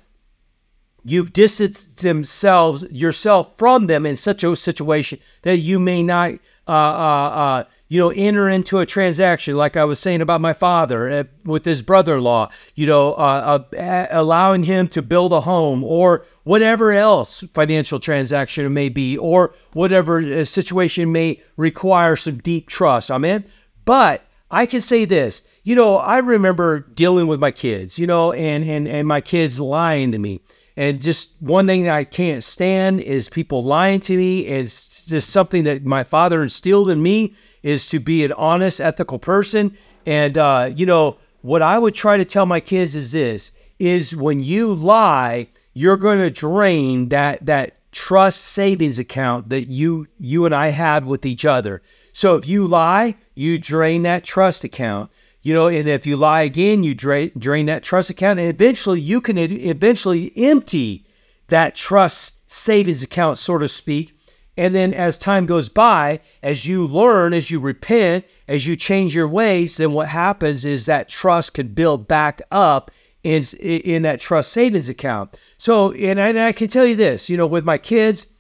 you've 1.05 1.33
distanced 1.33 2.01
themselves 2.01 2.85
yourself 2.91 3.57
from 3.57 3.87
them 3.87 4.07
in 4.07 4.17
such 4.17 4.43
a 4.43 4.57
situation 4.57 5.19
that 5.43 5.59
you 5.59 5.79
may 5.79 6.03
not 6.03 6.33
uh, 6.67 6.71
uh, 6.71 7.31
uh, 7.35 7.65
you 7.89 8.01
know 8.01 8.09
enter 8.11 8.49
into 8.49 8.79
a 8.79 8.87
transaction 8.87 9.55
like 9.55 9.77
i 9.77 9.85
was 9.85 10.01
saying 10.01 10.23
about 10.23 10.41
my 10.41 10.55
father 10.55 11.11
uh, 11.11 11.25
with 11.45 11.65
his 11.67 11.83
brother-in-law 11.83 12.51
you 12.75 12.87
know 12.87 13.13
uh, 13.13 13.63
uh, 13.77 14.07
allowing 14.11 14.63
him 14.63 14.89
to 14.89 15.03
build 15.03 15.33
a 15.35 15.43
home 15.43 15.85
or 15.85 16.25
whatever 16.45 16.91
else 16.91 17.43
financial 17.53 18.01
transaction 18.01 18.65
it 18.65 18.71
may 18.71 18.89
be 18.89 19.19
or 19.19 19.55
whatever 19.75 20.45
situation 20.47 21.13
may 21.13 21.41
require 21.57 22.17
some 22.17 22.39
deep 22.39 22.69
trust. 22.69 23.11
I 23.11 23.17
amen? 23.17 23.45
But 23.85 24.25
i 24.51 24.65
can 24.65 24.81
say 24.81 25.05
this 25.05 25.47
you 25.65 25.75
know 25.75 25.97
i 25.97 26.19
remember 26.19 26.81
dealing 26.81 27.27
with 27.27 27.41
my 27.41 27.51
kids 27.51 27.99
you 27.99 28.07
know 28.07 28.33
and 28.33 28.65
and, 28.65 28.89
and 28.89 29.07
my 29.07 29.21
kids 29.21 29.61
lying 29.61 30.13
to 30.13 30.19
me 30.19 30.41
and 30.77 31.01
just 31.01 31.35
one 31.41 31.67
thing 31.67 31.85
that 31.85 31.95
I 31.95 32.05
can't 32.05 32.43
stand 32.43 33.01
is 33.01 33.29
people 33.29 33.63
lying 33.63 34.01
to 34.01 34.17
me. 34.17 34.41
It's 34.41 35.07
just 35.07 35.31
something 35.31 35.65
that 35.65 35.85
my 35.85 36.03
father 36.03 36.43
instilled 36.43 36.91
in 36.91 37.03
me 37.03 37.35
is 37.63 37.89
to 37.91 38.01
be 38.01 38.25
an 38.25 38.33
honest, 38.33 38.81
ethical 38.81 39.19
person. 39.19 39.77
And 40.07 40.37
uh, 40.37 40.71
you 40.75 40.87
know 40.87 41.19
what 41.43 41.63
I 41.63 41.79
would 41.79 41.95
try 41.95 42.17
to 42.17 42.25
tell 42.25 42.47
my 42.47 42.61
kids 42.61 42.95
is 42.95 43.13
this: 43.13 43.53
is 43.79 44.17
when 44.17 44.43
you 44.43 44.75
lie, 44.75 45.49
you're 45.75 45.97
going 45.97 46.19
to 46.19 46.31
drain 46.31 47.09
that 47.11 47.47
that 47.47 47.77
trust 47.93 48.43
savings 48.43 48.99
account 48.99 49.51
that 49.51 49.69
you 49.69 50.09
you 50.19 50.45
and 50.45 50.55
I 50.55 50.69
had 50.69 51.07
with 51.07 51.25
each 51.25 51.45
other. 51.45 51.83
So 52.13 52.35
if 52.37 52.49
you 52.49 52.67
lie, 52.67 53.17
you 53.35 53.59
drain 53.59 54.03
that 54.03 54.25
trust 54.25 54.65
account 54.65 55.11
you 55.45 55.53
know, 55.53 55.69
and 55.69 55.87
if 55.87 56.07
you 56.07 56.17
lie 56.17 56.41
again, 56.41 56.83
you 56.83 56.95
drain, 56.95 57.31
drain 57.39 57.67
that 57.67 57.85
trust 57.85 58.09
account, 58.09 58.41
and 58.41 58.49
eventually 58.49 58.99
you 58.99 59.21
can 59.21 59.37
eventually 59.37 60.33
empty 60.37 61.07
that 61.49 61.75
trust 61.75 62.51
savings 62.51 63.03
account, 63.03 63.37
so 63.37 63.59
to 63.59 63.69
speak. 63.69 64.19
And 64.57 64.75
then 64.75 64.95
as 64.95 65.19
time 65.19 65.45
goes 65.45 65.69
by, 65.69 66.21
as 66.43 66.65
you 66.65 66.87
learn, 66.87 67.35
as 67.35 67.51
you 67.51 67.61
repent, 67.61 68.25
as 68.49 68.67
you 68.67 68.75
change 68.75 69.15
your 69.15 69.29
ways, 69.29 69.77
then 69.77 69.93
what 69.93 70.09
happens 70.09 70.65
is 70.65 70.87
that 70.87 71.11
trust 71.11 71.55
can 71.55 71.69
build 71.69 72.09
back 72.09 72.41
up 72.51 72.91
in, 73.23 73.45
in 73.61 74.03
that 74.03 74.23
trust 74.23 74.51
savings 74.51 74.89
account. 74.89 75.37
So, 75.59 75.93
and 75.93 76.19
I, 76.19 76.29
and 76.29 76.39
I 76.39 76.53
can 76.53 76.69
tell 76.69 76.87
you 76.87 76.97
this, 76.97 77.29
you 77.29 77.37
know, 77.37 77.47
with 77.47 77.65
my 77.65 77.77
kids, 77.77 78.33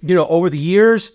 you 0.00 0.14
know, 0.14 0.28
over 0.28 0.48
the 0.48 0.58
years, 0.58 1.10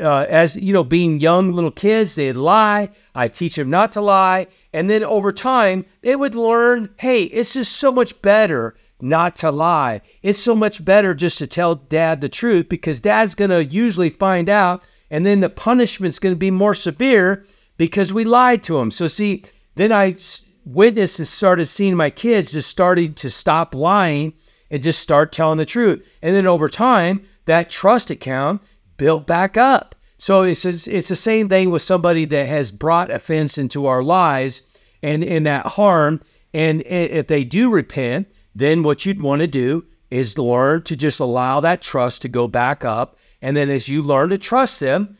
uh, 0.00 0.26
as 0.28 0.56
you 0.56 0.72
know, 0.72 0.84
being 0.84 1.20
young 1.20 1.52
little 1.52 1.70
kids, 1.70 2.14
they'd 2.14 2.34
lie. 2.34 2.90
I 3.14 3.28
teach 3.28 3.56
them 3.56 3.70
not 3.70 3.92
to 3.92 4.00
lie, 4.00 4.46
and 4.72 4.88
then 4.88 5.02
over 5.02 5.32
time, 5.32 5.84
they 6.02 6.16
would 6.16 6.34
learn. 6.34 6.90
Hey, 6.98 7.24
it's 7.24 7.54
just 7.54 7.76
so 7.76 7.90
much 7.90 8.20
better 8.22 8.76
not 9.00 9.36
to 9.36 9.50
lie. 9.50 10.00
It's 10.22 10.38
so 10.38 10.54
much 10.54 10.84
better 10.84 11.14
just 11.14 11.38
to 11.38 11.46
tell 11.46 11.74
dad 11.74 12.20
the 12.20 12.28
truth 12.28 12.68
because 12.68 13.00
dad's 13.00 13.34
gonna 13.34 13.60
usually 13.60 14.10
find 14.10 14.48
out, 14.48 14.82
and 15.10 15.24
then 15.24 15.40
the 15.40 15.50
punishment's 15.50 16.18
gonna 16.18 16.36
be 16.36 16.50
more 16.50 16.74
severe 16.74 17.44
because 17.76 18.12
we 18.12 18.24
lied 18.24 18.62
to 18.64 18.78
him. 18.78 18.90
So 18.90 19.06
see, 19.06 19.44
then 19.74 19.92
I 19.92 20.16
witnessed 20.64 21.18
and 21.18 21.28
started 21.28 21.66
seeing 21.66 21.96
my 21.96 22.10
kids 22.10 22.52
just 22.52 22.70
starting 22.70 23.14
to 23.14 23.30
stop 23.30 23.74
lying 23.74 24.32
and 24.70 24.82
just 24.82 25.00
start 25.00 25.30
telling 25.30 25.58
the 25.58 25.66
truth, 25.66 26.06
and 26.22 26.34
then 26.34 26.46
over 26.46 26.68
time, 26.68 27.26
that 27.44 27.70
trust 27.70 28.10
account 28.10 28.60
built 28.96 29.26
back 29.26 29.56
up. 29.56 29.94
So 30.18 30.42
it's 30.42 30.64
it's 30.64 31.08
the 31.08 31.16
same 31.16 31.48
thing 31.48 31.70
with 31.70 31.82
somebody 31.82 32.24
that 32.26 32.48
has 32.48 32.72
brought 32.72 33.10
offense 33.10 33.58
into 33.58 33.86
our 33.86 34.02
lives 34.02 34.62
and 35.02 35.22
in 35.22 35.44
that 35.44 35.66
harm. 35.66 36.22
And 36.54 36.82
if 36.82 37.26
they 37.26 37.44
do 37.44 37.70
repent, 37.70 38.28
then 38.54 38.82
what 38.82 39.04
you'd 39.04 39.20
want 39.20 39.40
to 39.40 39.46
do 39.46 39.84
is 40.10 40.38
learn 40.38 40.82
to 40.84 40.96
just 40.96 41.20
allow 41.20 41.60
that 41.60 41.82
trust 41.82 42.22
to 42.22 42.28
go 42.28 42.48
back 42.48 42.84
up. 42.84 43.18
And 43.42 43.56
then 43.56 43.68
as 43.68 43.88
you 43.88 44.02
learn 44.02 44.30
to 44.30 44.38
trust 44.38 44.80
them, 44.80 45.18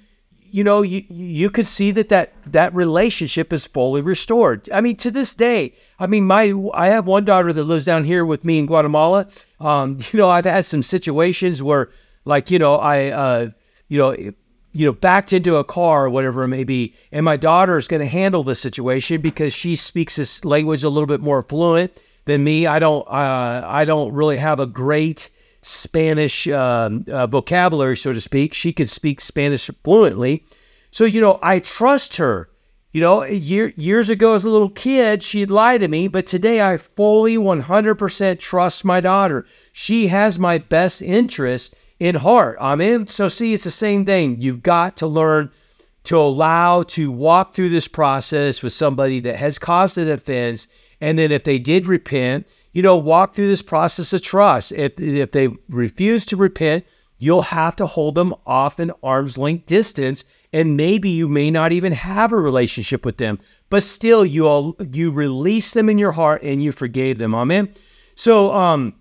you 0.50 0.64
know, 0.64 0.80
you 0.80 1.04
you 1.08 1.50
could 1.50 1.66
see 1.66 1.90
that 1.90 2.08
that 2.08 2.32
that 2.46 2.74
relationship 2.74 3.52
is 3.52 3.66
fully 3.66 4.00
restored. 4.00 4.68
I 4.72 4.80
mean, 4.80 4.96
to 4.96 5.10
this 5.10 5.34
day, 5.34 5.74
I 5.98 6.06
mean, 6.06 6.24
my 6.24 6.54
I 6.72 6.88
have 6.88 7.06
one 7.06 7.24
daughter 7.24 7.52
that 7.52 7.64
lives 7.64 7.84
down 7.84 8.04
here 8.04 8.24
with 8.24 8.44
me 8.44 8.58
in 8.58 8.66
Guatemala. 8.66 9.28
Um, 9.60 9.98
you 10.12 10.18
know, 10.18 10.30
I've 10.30 10.46
had 10.46 10.64
some 10.64 10.82
situations 10.82 11.62
where, 11.62 11.90
like, 12.24 12.50
you 12.50 12.58
know, 12.58 12.76
I 12.76 13.10
uh, 13.10 13.50
you 13.88 13.98
know, 13.98 14.14
you 14.76 14.84
know, 14.84 14.92
backed 14.92 15.32
into 15.32 15.56
a 15.56 15.64
car 15.64 16.04
or 16.04 16.10
whatever 16.10 16.42
it 16.42 16.48
may 16.48 16.64
be, 16.64 16.94
and 17.10 17.24
my 17.24 17.36
daughter 17.36 17.78
is 17.78 17.88
going 17.88 18.02
to 18.02 18.06
handle 18.06 18.42
the 18.42 18.54
situation 18.54 19.22
because 19.22 19.54
she 19.54 19.74
speaks 19.74 20.16
this 20.16 20.44
language 20.44 20.84
a 20.84 20.90
little 20.90 21.06
bit 21.06 21.20
more 21.22 21.42
fluent 21.42 22.02
than 22.26 22.44
me. 22.44 22.66
I 22.66 22.78
don't, 22.78 23.06
uh, 23.08 23.62
I 23.64 23.86
don't 23.86 24.12
really 24.12 24.36
have 24.36 24.60
a 24.60 24.66
great 24.66 25.30
Spanish 25.62 26.46
um, 26.48 27.06
uh, 27.08 27.26
vocabulary, 27.26 27.96
so 27.96 28.12
to 28.12 28.20
speak. 28.20 28.52
She 28.52 28.72
could 28.72 28.90
speak 28.90 29.20
Spanish 29.20 29.70
fluently, 29.82 30.44
so 30.90 31.04
you 31.04 31.20
know, 31.20 31.38
I 31.42 31.58
trust 31.60 32.16
her. 32.16 32.50
You 32.92 33.02
know, 33.02 33.24
year, 33.24 33.74
years 33.76 34.08
ago 34.08 34.32
as 34.32 34.46
a 34.46 34.50
little 34.50 34.70
kid, 34.70 35.22
she'd 35.22 35.50
lie 35.50 35.76
to 35.76 35.86
me, 35.86 36.08
but 36.08 36.26
today 36.26 36.62
I 36.62 36.78
fully 36.78 37.36
100% 37.36 38.38
trust 38.38 38.86
my 38.86 39.00
daughter. 39.00 39.44
She 39.70 40.06
has 40.06 40.38
my 40.38 40.56
best 40.56 41.02
interest 41.02 41.74
in 41.98 42.16
heart. 42.16 42.58
Amen. 42.60 43.06
So, 43.06 43.28
see, 43.28 43.54
it's 43.54 43.64
the 43.64 43.70
same 43.70 44.04
thing. 44.04 44.40
You've 44.40 44.62
got 44.62 44.96
to 44.98 45.06
learn 45.06 45.50
to 46.04 46.18
allow 46.18 46.82
to 46.82 47.10
walk 47.10 47.54
through 47.54 47.68
this 47.68 47.88
process 47.88 48.62
with 48.62 48.72
somebody 48.72 49.20
that 49.20 49.36
has 49.36 49.58
caused 49.58 49.98
an 49.98 50.08
offense. 50.08 50.68
And 51.00 51.18
then 51.18 51.32
if 51.32 51.44
they 51.44 51.58
did 51.58 51.86
repent, 51.86 52.46
you 52.72 52.82
know, 52.82 52.96
walk 52.96 53.34
through 53.34 53.48
this 53.48 53.62
process 53.62 54.12
of 54.12 54.22
trust. 54.22 54.72
If, 54.72 55.00
if 55.00 55.32
they 55.32 55.48
refuse 55.68 56.24
to 56.26 56.36
repent, 56.36 56.84
you'll 57.18 57.42
have 57.42 57.74
to 57.76 57.86
hold 57.86 58.14
them 58.14 58.34
off 58.46 58.78
an 58.78 58.92
arm's 59.02 59.36
length 59.38 59.66
distance. 59.66 60.24
And 60.52 60.76
maybe 60.76 61.10
you 61.10 61.26
may 61.26 61.50
not 61.50 61.72
even 61.72 61.92
have 61.92 62.32
a 62.32 62.36
relationship 62.36 63.04
with 63.04 63.16
them, 63.16 63.40
but 63.68 63.82
still 63.82 64.24
you 64.24 64.46
all, 64.46 64.76
you 64.92 65.10
release 65.10 65.72
them 65.72 65.88
in 65.88 65.98
your 65.98 66.12
heart 66.12 66.42
and 66.42 66.62
you 66.62 66.70
forgave 66.70 67.18
them. 67.18 67.34
Amen. 67.34 67.74
So, 68.14 68.52
um, 68.54 68.94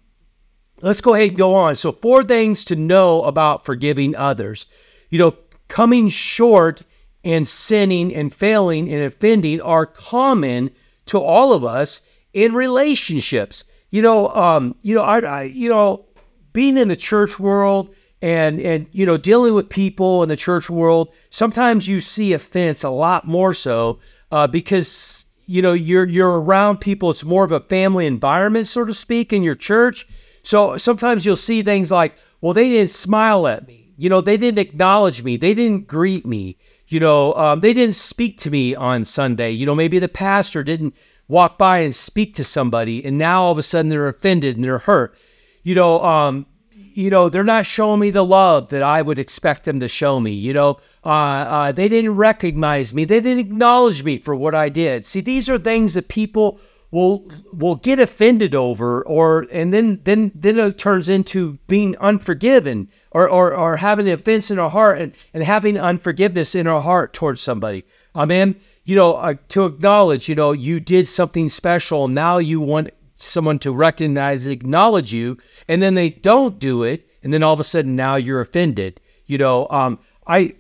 let's 0.86 1.02
go 1.02 1.16
ahead 1.16 1.30
and 1.30 1.38
go 1.38 1.56
on. 1.56 1.76
So, 1.76 1.92
four 1.92 2.24
things 2.24 2.64
to 2.66 2.76
know 2.76 3.24
about 3.24 3.66
forgiving 3.66 4.16
others. 4.16 4.68
You 5.10 5.18
know, 5.18 5.36
coming 5.68 6.08
short 6.10 6.84
and 7.24 7.48
sinning 7.48 8.14
and 8.14 8.34
failing 8.34 8.94
and 8.94 9.04
offending 9.04 9.60
are 9.62 9.88
common 9.88 10.70
to 11.08 11.20
all 11.20 11.54
of 11.54 11.64
us 11.64 12.08
in 12.34 12.54
relationships. 12.54 13.64
You 13.90 14.04
know, 14.04 14.30
um, 14.30 14.76
you 14.84 14.94
know, 14.94 15.02
I, 15.02 15.20
I, 15.20 15.44
you 15.44 15.70
know, 15.70 16.06
being 16.54 16.78
in 16.78 16.88
the 16.88 16.96
church 16.96 17.40
world 17.40 17.94
and 18.22 18.62
and 18.62 18.88
you 18.92 19.06
know 19.06 19.18
dealing 19.18 19.56
with 19.56 19.70
people 19.70 20.22
in 20.22 20.30
the 20.30 20.36
church 20.36 20.70
world, 20.70 21.14
sometimes 21.32 21.88
you 21.88 22.00
see 22.00 22.34
offense 22.34 22.84
a 22.84 22.90
lot 22.90 23.28
more 23.28 23.56
so 23.56 24.00
uh, 24.32 24.46
because 24.46 25.26
you 25.48 25.64
know 25.64 25.74
you're 25.74 26.06
you're 26.08 26.40
around 26.40 26.78
people. 26.78 27.10
It's 27.10 27.24
more 27.24 27.44
of 27.44 27.52
a 27.52 27.60
family 27.60 28.06
environment, 28.06 28.68
so 28.68 28.86
to 28.86 28.94
speak, 28.94 29.34
in 29.34 29.42
your 29.42 29.56
church 29.56 30.06
so 30.46 30.78
sometimes 30.78 31.26
you'll 31.26 31.36
see 31.36 31.64
things 31.64 31.92
like, 31.92 32.16
well, 32.42 32.54
they 32.54 32.70
didn't 32.70 32.92
smile 32.92 33.48
at 33.48 33.68
me. 33.68 33.94
You 33.98 34.10
know, 34.10 34.22
they 34.22 34.38
didn't 34.38 34.60
acknowledge 34.60 35.24
me. 35.24 35.38
They 35.38 35.54
didn't 35.54 35.88
greet 35.88 36.26
me. 36.26 36.58
You 36.88 37.00
know, 37.00 37.34
um, 37.34 37.62
they 37.62 37.74
didn't 37.74 37.96
speak 37.96 38.38
to 38.40 38.52
me 38.52 38.76
on 38.76 39.06
Sunday. 39.06 39.52
You 39.52 39.66
know, 39.66 39.76
maybe 39.76 40.00
the 40.00 40.08
pastor 40.08 40.64
didn't 40.64 40.96
walk 41.28 41.58
by 41.58 41.80
and 41.80 41.96
speak 41.96 42.36
to 42.36 42.44
somebody, 42.44 43.04
and 43.04 43.18
now 43.18 43.42
all 43.42 43.52
of 43.52 43.58
a 43.58 43.64
sudden 43.64 43.90
they're 43.90 44.08
offended 44.08 44.56
and 44.56 44.64
they're 44.64 44.78
hurt. 44.78 45.18
You 45.64 45.74
know, 45.74 46.04
um, 46.04 46.46
you 46.72 47.10
know, 47.10 47.28
they're 47.28 47.44
not 47.44 47.66
showing 47.66 48.00
me 48.00 48.12
the 48.12 48.24
love 48.24 48.70
that 48.70 48.84
I 48.84 49.02
would 49.02 49.18
expect 49.18 49.64
them 49.66 49.80
to 49.80 49.88
show 49.88 50.20
me. 50.20 50.32
You 50.32 50.54
know, 50.54 50.78
uh, 51.04 51.10
uh, 51.10 51.72
they 51.72 51.90
didn't 51.90 52.16
recognize 52.16 52.94
me. 52.94 53.04
They 53.04 53.20
didn't 53.20 53.40
acknowledge 53.40 54.04
me 54.04 54.20
for 54.20 54.36
what 54.36 54.54
I 54.54 54.70
did. 54.70 55.06
See, 55.06 55.22
these 55.22 55.50
are 55.50 55.58
things 55.58 55.96
that 55.96 56.08
people 56.08 56.60
will 56.92 57.30
will 57.52 57.76
get 57.76 58.00
offended 58.00 58.56
over, 58.56 59.04
or 59.04 59.48
and 59.52 59.74
then 59.74 60.02
then 60.04 60.32
then 60.34 60.58
it 60.60 60.78
turns 60.78 61.10
into 61.10 61.60
being 61.68 61.98
unforgiven, 61.98 62.90
or 63.12 63.28
or, 63.30 63.56
or 63.56 63.78
having 63.78 64.10
offense 64.10 64.52
in 64.52 64.60
our 64.60 64.70
heart 64.70 65.00
and, 65.00 65.14
and 65.34 65.44
having 65.44 65.78
unforgiveness 65.78 66.56
in 66.56 66.68
our 66.68 66.82
heart 66.82 67.14
towards 67.14 67.42
somebody. 67.42 67.84
Amen. 68.16 68.56
You 68.84 68.96
know, 68.96 69.16
uh, 69.16 69.36
to 69.50 69.66
acknowledge, 69.66 70.30
you 70.30 70.36
know, 70.36 70.52
you 70.52 70.80
did 70.80 71.08
something 71.08 71.50
special. 71.50 72.08
Now 72.08 72.38
you 72.38 72.62
want 72.62 72.92
someone 73.16 73.60
to 73.60 73.72
recognize, 73.72 74.46
acknowledge 74.46 75.12
you, 75.12 75.38
and 75.68 75.82
then 75.82 75.96
they 75.96 76.10
don't 76.10 76.60
do 76.60 76.84
it, 76.84 77.08
and 77.24 77.34
then 77.34 77.42
all 77.44 77.54
of 77.54 77.60
a 77.60 77.64
sudden 77.64 77.96
now 77.96 78.16
you're 78.16 78.42
offended. 78.42 79.02
You 79.26 79.38
know, 79.38 79.68
um, 79.70 80.00
I 80.28 80.56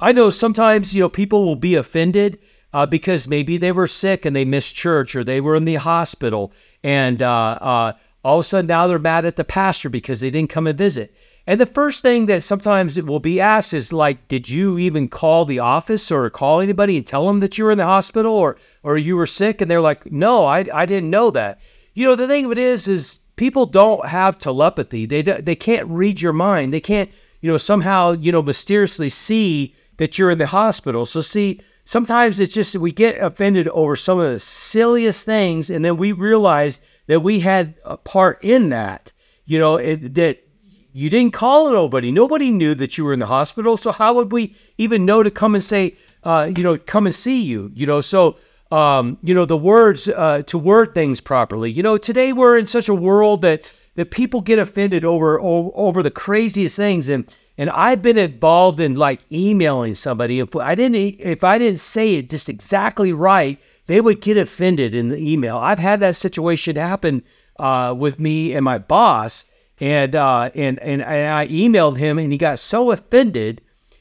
I 0.00 0.12
know 0.12 0.30
sometimes 0.30 0.94
you 0.94 1.02
know 1.02 1.08
people 1.08 1.44
will 1.44 1.56
be 1.56 1.74
offended 1.74 2.38
uh, 2.74 2.84
because 2.84 3.28
maybe 3.28 3.56
they 3.56 3.72
were 3.72 3.86
sick 3.86 4.26
and 4.26 4.34
they 4.34 4.44
missed 4.44 4.74
church, 4.74 5.14
or 5.14 5.22
they 5.22 5.40
were 5.40 5.54
in 5.54 5.64
the 5.64 5.76
hospital, 5.76 6.52
and 6.82 7.22
uh, 7.22 7.56
uh, 7.60 7.92
all 8.24 8.40
of 8.40 8.44
a 8.44 8.44
sudden 8.44 8.66
now 8.66 8.88
they're 8.88 8.98
mad 8.98 9.24
at 9.24 9.36
the 9.36 9.44
pastor 9.44 9.88
because 9.88 10.20
they 10.20 10.30
didn't 10.30 10.50
come 10.50 10.66
and 10.66 10.76
visit. 10.76 11.14
And 11.46 11.60
the 11.60 11.66
first 11.66 12.02
thing 12.02 12.26
that 12.26 12.42
sometimes 12.42 12.96
it 12.96 13.06
will 13.06 13.20
be 13.20 13.40
asked 13.40 13.74
is 13.74 13.92
like, 13.92 14.28
did 14.28 14.48
you 14.48 14.78
even 14.78 15.08
call 15.08 15.44
the 15.44 15.60
office 15.60 16.10
or 16.10 16.28
call 16.30 16.60
anybody 16.60 16.96
and 16.96 17.06
tell 17.06 17.26
them 17.26 17.40
that 17.40 17.56
you 17.56 17.64
were 17.64 17.70
in 17.70 17.78
the 17.78 17.84
hospital 17.84 18.34
or 18.34 18.56
or 18.82 18.96
you 18.98 19.14
were 19.14 19.26
sick? 19.26 19.60
And 19.60 19.70
they're 19.70 19.80
like, 19.80 20.10
no, 20.10 20.44
I, 20.44 20.66
I 20.72 20.86
didn't 20.86 21.10
know 21.10 21.30
that. 21.30 21.60
You 21.92 22.06
know, 22.06 22.16
the 22.16 22.26
thing 22.26 22.46
of 22.46 22.52
it 22.52 22.58
is, 22.58 22.88
is 22.88 23.20
people 23.36 23.66
don't 23.66 24.08
have 24.08 24.38
telepathy. 24.38 25.06
They 25.06 25.22
they 25.22 25.54
can't 25.54 25.86
read 25.86 26.20
your 26.20 26.32
mind. 26.32 26.72
They 26.72 26.80
can't, 26.80 27.10
you 27.40 27.52
know, 27.52 27.58
somehow, 27.58 28.12
you 28.12 28.32
know, 28.32 28.42
mysteriously 28.42 29.10
see 29.10 29.74
that 29.98 30.18
you're 30.18 30.30
in 30.30 30.38
the 30.38 30.46
hospital. 30.46 31.06
So 31.06 31.20
see, 31.20 31.60
sometimes 31.84 32.40
it's 32.40 32.52
just 32.52 32.76
we 32.76 32.92
get 32.92 33.20
offended 33.20 33.68
over 33.68 33.96
some 33.96 34.18
of 34.18 34.32
the 34.32 34.40
silliest 34.40 35.24
things, 35.24 35.70
and 35.70 35.84
then 35.84 35.96
we 35.96 36.12
realize 36.12 36.80
that 37.06 37.20
we 37.20 37.40
had 37.40 37.74
a 37.84 37.96
part 37.96 38.38
in 38.42 38.70
that. 38.70 39.12
You 39.44 39.58
know, 39.58 39.76
it, 39.76 40.14
that 40.14 40.46
you 40.92 41.10
didn't 41.10 41.32
call 41.32 41.70
nobody. 41.70 42.10
Nobody 42.10 42.50
knew 42.50 42.74
that 42.76 42.96
you 42.96 43.04
were 43.04 43.12
in 43.12 43.18
the 43.18 43.26
hospital. 43.26 43.76
So 43.76 43.92
how 43.92 44.14
would 44.14 44.32
we 44.32 44.56
even 44.78 45.04
know 45.04 45.22
to 45.22 45.30
come 45.30 45.54
and 45.54 45.62
say, 45.62 45.96
uh, 46.22 46.50
you 46.56 46.62
know, 46.62 46.78
come 46.78 47.06
and 47.06 47.14
see 47.14 47.42
you? 47.42 47.70
You 47.74 47.86
know, 47.86 48.00
so 48.00 48.36
um, 48.70 49.18
you 49.22 49.34
know, 49.34 49.44
the 49.44 49.56
words 49.56 50.08
uh, 50.08 50.42
to 50.46 50.58
word 50.58 50.94
things 50.94 51.20
properly. 51.20 51.70
You 51.70 51.82
know, 51.82 51.96
today 51.98 52.32
we're 52.32 52.58
in 52.58 52.66
such 52.66 52.88
a 52.88 52.94
world 52.94 53.42
that 53.42 53.72
that 53.96 54.10
people 54.10 54.40
get 54.40 54.58
offended 54.58 55.04
over 55.04 55.40
over, 55.40 55.70
over 55.74 56.02
the 56.02 56.10
craziest 56.10 56.76
things, 56.76 57.08
and 57.08 57.34
and 57.56 57.70
I've 57.70 58.02
been 58.02 58.18
involved 58.18 58.80
in 58.80 58.96
like 58.96 59.20
emailing 59.30 59.94
somebody. 59.94 60.40
If 60.40 60.56
I 60.56 60.74
didn't 60.74 60.96
if 60.96 61.44
I 61.44 61.58
didn't 61.58 61.80
say 61.80 62.16
it 62.16 62.30
just 62.30 62.48
exactly 62.48 63.12
right, 63.12 63.58
they 63.86 64.00
would 64.00 64.20
get 64.20 64.36
offended 64.36 64.94
in 64.94 65.08
the 65.08 65.32
email. 65.32 65.58
I've 65.58 65.78
had 65.78 66.00
that 66.00 66.16
situation 66.16 66.76
happen 66.76 67.22
uh, 67.58 67.94
with 67.96 68.18
me 68.18 68.54
and 68.54 68.64
my 68.64 68.78
boss, 68.78 69.50
and 69.80 70.14
uh, 70.14 70.50
and 70.54 70.78
and 70.80 71.02
and 71.02 71.32
I 71.32 71.46
emailed 71.48 71.98
him, 71.98 72.18
and 72.18 72.32
he 72.32 72.38
got 72.38 72.58
so 72.58 72.90
offended, 72.90 73.60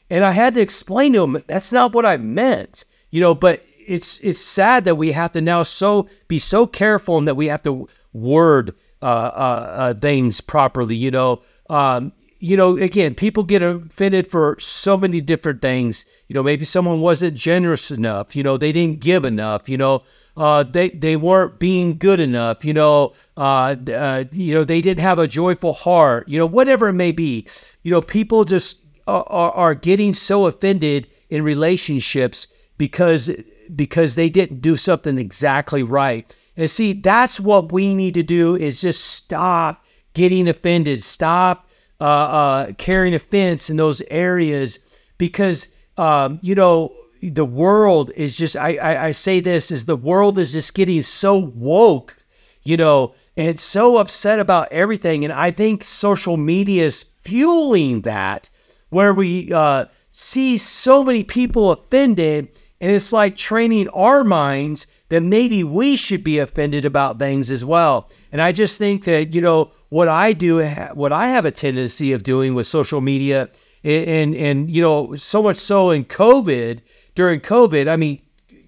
and 0.09 0.23
I 0.23 0.31
had 0.31 0.55
to 0.55 0.61
explain 0.61 1.13
to 1.13 1.23
him 1.23 1.43
that's 1.47 1.71
not 1.71 1.93
what 1.93 2.05
I 2.05 2.17
meant. 2.17 2.85
You 3.11 3.21
know, 3.21 3.35
but 3.35 3.63
it's 3.87 4.19
it's 4.21 4.39
sad 4.39 4.85
that 4.85 4.95
we 4.95 5.11
have 5.11 5.31
to 5.33 5.41
now 5.41 5.63
so 5.63 6.07
be 6.27 6.39
so 6.39 6.65
careful 6.65 7.17
and 7.17 7.27
that 7.27 7.35
we 7.35 7.47
have 7.47 7.61
to 7.63 7.87
word 8.13 8.73
uh, 9.01 9.05
uh, 9.05 9.73
uh, 9.77 9.93
things 9.93 10.41
properly. 10.41 10.95
You 10.95 11.11
know, 11.11 11.41
um, 11.69 12.13
you 12.43 12.57
know, 12.57 12.75
again, 12.75 13.15
people 13.15 13.43
get 13.43 13.61
offended 13.61 14.29
for 14.29 14.57
so 14.59 14.97
many 14.97 15.21
different 15.21 15.61
things. 15.61 16.05
You 16.27 16.33
know, 16.33 16.43
maybe 16.43 16.65
someone 16.65 16.99
wasn't 16.99 17.37
generous 17.37 17.89
enough. 17.89 18.35
You 18.35 18.43
know, 18.43 18.57
they 18.57 18.73
didn't 18.73 18.99
give 18.99 19.23
enough. 19.23 19.69
You 19.69 19.77
know, 19.77 20.03
uh, 20.35 20.63
they 20.63 20.89
they 20.89 21.15
weren't 21.15 21.57
being 21.57 21.97
good 21.97 22.19
enough. 22.19 22.65
You 22.65 22.73
know, 22.73 23.13
uh, 23.37 23.77
uh, 23.87 24.25
you 24.33 24.53
know, 24.53 24.65
they 24.65 24.81
didn't 24.81 24.99
have 24.99 25.19
a 25.19 25.27
joyful 25.27 25.71
heart. 25.71 26.27
You 26.27 26.37
know, 26.37 26.45
whatever 26.45 26.89
it 26.89 26.93
may 26.93 27.13
be. 27.13 27.47
You 27.81 27.91
know, 27.91 28.01
people 28.01 28.43
just 28.43 28.81
are, 29.07 29.23
are 29.23 29.73
getting 29.73 30.13
so 30.13 30.45
offended 30.45 31.07
in 31.29 31.43
relationships 31.43 32.47
because 32.77 33.31
because 33.73 34.15
they 34.15 34.29
didn't 34.29 34.59
do 34.59 34.75
something 34.75 35.17
exactly 35.17 35.81
right. 35.81 36.35
And 36.57 36.69
see, 36.69 36.91
that's 36.91 37.39
what 37.39 37.71
we 37.71 37.95
need 37.95 38.15
to 38.15 38.23
do 38.23 38.57
is 38.57 38.81
just 38.81 39.01
stop 39.01 39.85
getting 40.13 40.49
offended, 40.49 41.05
stop 41.05 41.69
uh, 41.99 42.03
uh, 42.03 42.71
carrying 42.77 43.13
offense 43.13 43.69
in 43.69 43.77
those 43.77 44.01
areas 44.09 44.79
because, 45.17 45.73
um, 45.97 46.39
you 46.41 46.55
know, 46.55 46.93
the 47.21 47.45
world 47.45 48.11
is 48.15 48.35
just, 48.35 48.55
I, 48.55 48.75
I, 48.75 49.05
I 49.05 49.11
say 49.11 49.39
this, 49.39 49.71
is 49.71 49.85
the 49.85 49.95
world 49.95 50.37
is 50.37 50.51
just 50.51 50.73
getting 50.73 51.01
so 51.01 51.37
woke, 51.37 52.17
you 52.63 52.75
know, 52.75 53.15
and 53.37 53.57
so 53.59 53.97
upset 53.97 54.39
about 54.39 54.71
everything. 54.71 55.23
And 55.23 55.31
I 55.31 55.51
think 55.51 55.83
social 55.83 56.35
media 56.35 56.85
is 56.85 57.03
fueling 57.23 58.01
that 58.01 58.49
where 58.89 59.13
we 59.13 59.51
uh, 59.53 59.85
see 60.09 60.57
so 60.57 61.03
many 61.03 61.23
people 61.23 61.71
offended 61.71 62.49
and 62.83 62.91
it's 62.91 63.13
like 63.13 63.37
training 63.37 63.87
our 63.89 64.25
minds 64.25 64.87
that 65.09 65.21
maybe 65.21 65.63
we 65.63 65.95
should 65.95 66.23
be 66.23 66.39
offended 66.39 66.85
about 66.85 67.19
things 67.19 67.51
as 67.51 67.63
well. 67.63 68.09
And 68.31 68.41
I 68.41 68.51
just 68.51 68.77
think 68.77 69.03
that, 69.03 69.33
you 69.33 69.41
know, 69.41 69.71
what 69.89 70.07
I 70.07 70.33
do, 70.33 70.65
what 70.93 71.11
I 71.11 71.27
have 71.27 71.45
a 71.45 71.51
tendency 71.51 72.13
of 72.13 72.23
doing 72.23 72.55
with 72.55 72.65
social 72.65 73.01
media, 73.01 73.49
and, 73.83 74.07
and, 74.07 74.35
and 74.35 74.69
you 74.71 74.81
know, 74.81 75.15
so 75.15 75.43
much 75.43 75.57
so 75.57 75.91
in 75.91 76.05
COVID, 76.05 76.81
during 77.15 77.41
COVID, 77.41 77.87
I 77.87 77.95
mean, 77.95 78.21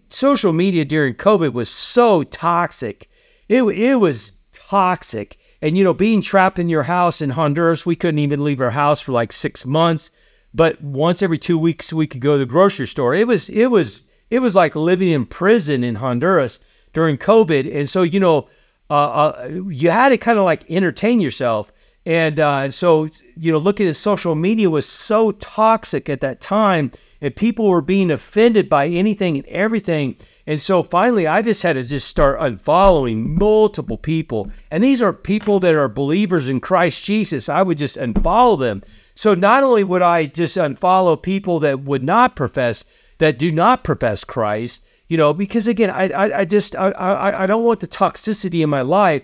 social 0.10 0.54
media 0.54 0.86
during 0.86 1.16
COVID 1.16 1.54
was 1.54 1.70
so 1.70 2.22
toxic. 2.24 3.10
It, 3.50 3.64
it 3.64 3.96
was 3.96 4.34
toxic. 4.52 5.38
And, 5.62 5.78
you 5.78 5.84
know, 5.84 5.96
being 5.96 6.22
trapped 6.22 6.60
in 6.60 6.70
your 6.70 6.84
house 6.84 7.22
in 7.22 7.32
Honduras, 7.32 7.86
we 7.86 7.96
couldn't 7.96 8.20
even 8.20 8.44
leave 8.44 8.62
our 8.62 8.70
house 8.72 9.02
for 9.02 9.14
like 9.14 9.34
six 9.34 9.66
months. 9.66 10.12
But 10.54 10.82
once 10.82 11.24
every 11.24 11.40
two 11.40 11.58
weeks, 11.58 11.92
we 11.92 12.08
could 12.08 12.22
go 12.22 12.34
to 12.34 12.38
the 12.38 12.46
grocery 12.46 12.86
store. 12.86 13.16
It 13.16 13.28
was, 13.28 13.50
it 13.50 13.68
was 13.68 14.02
it 14.30 14.40
was 14.40 14.56
like 14.56 14.76
living 14.76 15.10
in 15.10 15.26
prison 15.26 15.84
in 15.84 15.96
Honduras 15.96 16.60
during 16.94 17.18
COVID. 17.18 17.74
And 17.74 17.90
so, 17.90 18.04
you 18.04 18.20
know, 18.20 18.48
uh, 18.90 18.94
uh, 18.94 19.62
you 19.70 19.90
had 19.90 20.10
to 20.10 20.18
kind 20.18 20.38
of 20.38 20.46
like 20.46 20.70
entertain 20.70 21.20
yourself. 21.22 21.72
And 22.06 22.40
uh, 22.40 22.70
so, 22.70 23.10
you 23.36 23.52
know, 23.52 23.58
looking 23.58 23.88
at 23.88 23.96
social 23.96 24.36
media 24.36 24.70
was 24.70 24.88
so 24.88 25.32
toxic 25.32 26.08
at 26.08 26.22
that 26.22 26.40
time, 26.40 26.92
and 27.20 27.36
people 27.36 27.68
were 27.68 27.82
being 27.82 28.12
offended 28.12 28.70
by 28.70 28.88
anything 28.88 29.38
and 29.38 29.48
everything. 29.48 30.16
And 30.46 30.62
so 30.62 30.84
finally, 30.84 31.26
I 31.26 31.42
just 31.42 31.64
had 31.64 31.74
to 31.74 31.84
just 31.84 32.08
start 32.08 32.40
unfollowing 32.40 33.40
multiple 33.40 33.98
people. 33.98 34.52
And 34.70 34.84
these 34.84 35.02
are 35.02 35.14
people 35.14 35.60
that 35.62 35.74
are 35.74 35.88
believers 35.88 36.48
in 36.48 36.60
Christ 36.60 37.04
Jesus. 37.04 37.50
I 37.50 37.64
would 37.64 37.80
just 37.80 37.98
unfollow 37.98 38.60
them. 38.60 38.84
So 39.16 39.34
not 39.34 39.64
only 39.64 39.84
would 39.84 40.04
I 40.04 40.28
just 40.28 40.58
unfollow 40.58 41.20
people 41.20 41.60
that 41.62 41.80
would 41.80 42.04
not 42.04 42.36
profess 42.36 42.86
that 43.18 43.40
do 43.40 43.52
not 43.52 43.84
profess 43.84 44.24
Christ, 44.24 44.86
you 45.08 45.18
know, 45.18 45.34
because 45.34 45.68
again, 45.68 45.90
I, 45.90 46.10
I, 46.10 46.40
I 46.40 46.46
just, 46.46 46.76
I, 46.76 46.90
I, 46.92 47.44
I 47.44 47.46
don't 47.46 47.64
want 47.64 47.80
the 47.80 47.88
toxicity 47.88 48.64
in 48.64 48.70
my 48.70 48.82
life. 48.82 49.24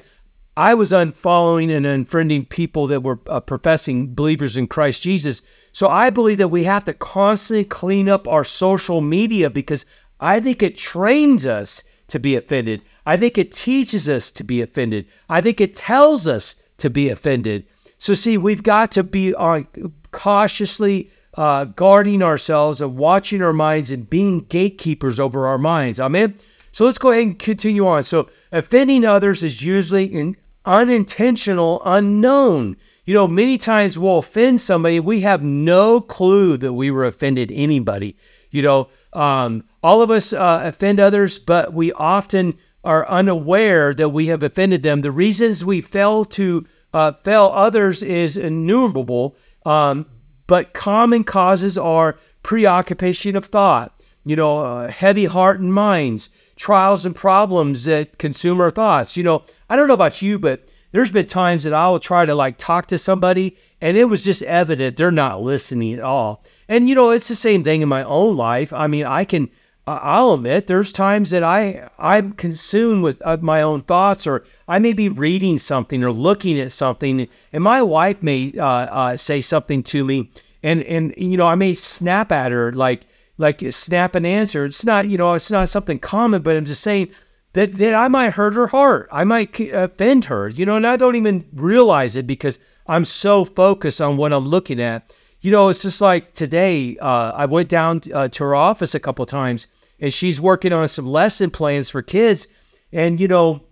I 0.57 0.73
was 0.73 0.91
unfollowing 0.91 1.75
and 1.75 1.85
unfriending 1.85 2.49
people 2.49 2.87
that 2.87 3.03
were 3.03 3.19
uh, 3.27 3.39
professing 3.39 4.13
believers 4.13 4.57
in 4.57 4.67
Christ 4.67 5.01
Jesus. 5.01 5.41
So 5.71 5.87
I 5.87 6.09
believe 6.09 6.39
that 6.39 6.49
we 6.49 6.65
have 6.65 6.83
to 6.85 6.93
constantly 6.93 7.63
clean 7.63 8.09
up 8.09 8.27
our 8.27 8.43
social 8.43 9.01
media 9.01 9.49
because 9.49 9.85
I 10.19 10.39
think 10.39 10.61
it 10.61 10.77
trains 10.77 11.45
us 11.45 11.83
to 12.09 12.19
be 12.19 12.35
offended. 12.35 12.81
I 13.05 13.15
think 13.15 13.37
it 13.37 13.53
teaches 13.53 14.09
us 14.09 14.31
to 14.31 14.43
be 14.43 14.61
offended. 14.61 15.07
I 15.29 15.39
think 15.39 15.61
it 15.61 15.75
tells 15.75 16.27
us 16.27 16.61
to 16.79 16.89
be 16.89 17.09
offended. 17.09 17.65
So, 17.97 18.13
see, 18.13 18.37
we've 18.37 18.63
got 18.63 18.91
to 18.91 19.03
be 19.03 19.33
on 19.33 19.67
cautiously 20.11 21.09
uh, 21.35 21.65
guarding 21.65 22.21
ourselves 22.21 22.81
and 22.81 22.97
watching 22.97 23.41
our 23.41 23.53
minds 23.53 23.91
and 23.91 24.09
being 24.09 24.39
gatekeepers 24.41 25.19
over 25.19 25.47
our 25.47 25.57
minds. 25.57 25.99
Amen. 25.99 26.35
So 26.71 26.85
let's 26.85 26.97
go 26.97 27.11
ahead 27.11 27.23
and 27.23 27.39
continue 27.39 27.87
on. 27.87 28.03
So 28.03 28.29
offending 28.51 29.05
others 29.05 29.43
is 29.43 29.63
usually 29.63 30.13
an 30.17 30.37
unintentional, 30.65 31.81
unknown. 31.85 32.77
You 33.05 33.13
know, 33.13 33.27
many 33.27 33.57
times 33.57 33.97
we'll 33.97 34.19
offend 34.19 34.61
somebody, 34.61 34.99
we 34.99 35.21
have 35.21 35.41
no 35.43 35.99
clue 35.99 36.57
that 36.57 36.73
we 36.73 36.91
were 36.91 37.05
offended 37.05 37.51
anybody. 37.51 38.15
You 38.51 38.61
know, 38.61 38.89
um, 39.13 39.63
all 39.81 40.01
of 40.01 40.11
us 40.11 40.33
uh, 40.33 40.61
offend 40.63 40.99
others, 40.99 41.39
but 41.39 41.73
we 41.73 41.91
often 41.93 42.57
are 42.83 43.07
unaware 43.07 43.93
that 43.93 44.09
we 44.09 44.27
have 44.27 44.43
offended 44.43 44.83
them. 44.83 45.01
The 45.01 45.11
reasons 45.11 45.63
we 45.63 45.81
fail 45.81 46.25
to 46.25 46.65
uh, 46.93 47.13
fail 47.23 47.51
others 47.53 48.03
is 48.03 48.37
innumerable. 48.37 49.35
Um, 49.65 50.05
but 50.51 50.73
common 50.73 51.23
causes 51.23 51.77
are 51.77 52.19
preoccupation 52.43 53.37
of 53.37 53.45
thought, 53.45 53.97
you 54.25 54.35
know, 54.35 54.59
uh, 54.59 54.91
heavy 54.91 55.23
heart 55.23 55.61
and 55.61 55.73
minds, 55.73 56.29
trials 56.57 57.05
and 57.05 57.15
problems 57.15 57.85
that 57.85 58.17
consume 58.17 58.59
our 58.59 58.69
thoughts. 58.69 59.15
You 59.15 59.23
know, 59.23 59.45
I 59.69 59.77
don't 59.77 59.87
know 59.87 59.93
about 59.93 60.21
you, 60.21 60.37
but 60.37 60.69
there's 60.91 61.09
been 61.09 61.27
times 61.27 61.63
that 61.63 61.71
I'll 61.71 61.99
try 61.99 62.25
to 62.25 62.35
like 62.35 62.57
talk 62.57 62.87
to 62.87 62.97
somebody 62.97 63.55
and 63.79 63.95
it 63.95 64.09
was 64.09 64.25
just 64.25 64.43
evident 64.43 64.97
they're 64.97 65.09
not 65.09 65.41
listening 65.41 65.93
at 65.93 66.01
all. 66.01 66.43
And 66.67 66.89
you 66.89 66.95
know, 66.95 67.11
it's 67.11 67.29
the 67.29 67.35
same 67.35 67.63
thing 67.63 67.81
in 67.81 67.87
my 67.87 68.03
own 68.03 68.35
life. 68.35 68.73
I 68.73 68.87
mean, 68.87 69.05
I 69.05 69.23
can 69.23 69.49
I'll 69.87 70.33
admit 70.33 70.67
there's 70.67 70.93
times 70.93 71.31
that 71.31 71.43
I 71.43 71.89
I'm 71.97 72.33
consumed 72.33 73.03
with 73.03 73.21
uh, 73.25 73.37
my 73.41 73.61
own 73.61 73.81
thoughts, 73.81 74.27
or 74.27 74.43
I 74.67 74.79
may 74.79 74.93
be 74.93 75.09
reading 75.09 75.57
something 75.57 76.03
or 76.03 76.11
looking 76.11 76.59
at 76.59 76.71
something, 76.71 77.27
and 77.51 77.63
my 77.63 77.81
wife 77.81 78.21
may 78.21 78.53
uh, 78.57 78.65
uh, 78.65 79.17
say 79.17 79.41
something 79.41 79.81
to 79.83 80.03
me, 80.03 80.31
and 80.61 80.83
and 80.83 81.13
you 81.17 81.35
know 81.35 81.47
I 81.47 81.55
may 81.55 81.73
snap 81.73 82.31
at 82.31 82.51
her 82.51 82.71
like 82.71 83.07
like 83.37 83.63
snap 83.73 84.13
an 84.13 84.25
answer. 84.25 84.65
It's 84.65 84.85
not 84.85 85.09
you 85.09 85.17
know 85.17 85.33
it's 85.33 85.49
not 85.49 85.67
something 85.69 85.97
common, 85.97 86.43
but 86.43 86.55
I'm 86.55 86.65
just 86.65 86.83
saying 86.83 87.09
that 87.53 87.73
that 87.73 87.95
I 87.95 88.07
might 88.07 88.33
hurt 88.33 88.53
her 88.53 88.67
heart, 88.67 89.09
I 89.11 89.23
might 89.23 89.59
offend 89.59 90.25
her, 90.25 90.47
you 90.47 90.65
know, 90.65 90.75
and 90.75 90.85
I 90.85 90.95
don't 90.95 91.15
even 91.15 91.47
realize 91.53 92.15
it 92.15 92.27
because 92.27 92.59
I'm 92.87 93.05
so 93.05 93.45
focused 93.45 93.99
on 93.99 94.17
what 94.17 94.31
I'm 94.31 94.47
looking 94.47 94.79
at 94.79 95.11
you 95.41 95.51
know, 95.51 95.69
it's 95.69 95.81
just 95.81 96.01
like 96.01 96.33
today, 96.33 96.97
uh, 96.97 97.31
I 97.35 97.45
went 97.45 97.67
down 97.67 98.01
uh, 98.13 98.27
to 98.29 98.43
her 98.43 98.55
office 98.55 98.93
a 98.93 98.99
couple 98.99 99.25
times 99.25 99.67
and 99.99 100.13
she's 100.13 100.39
working 100.39 100.71
on 100.71 100.87
some 100.87 101.05
lesson 101.05 101.49
plans 101.49 101.89
for 101.89 102.01
kids. 102.01 102.47
And, 102.93 103.19
you 103.19 103.27
know, 103.27 103.63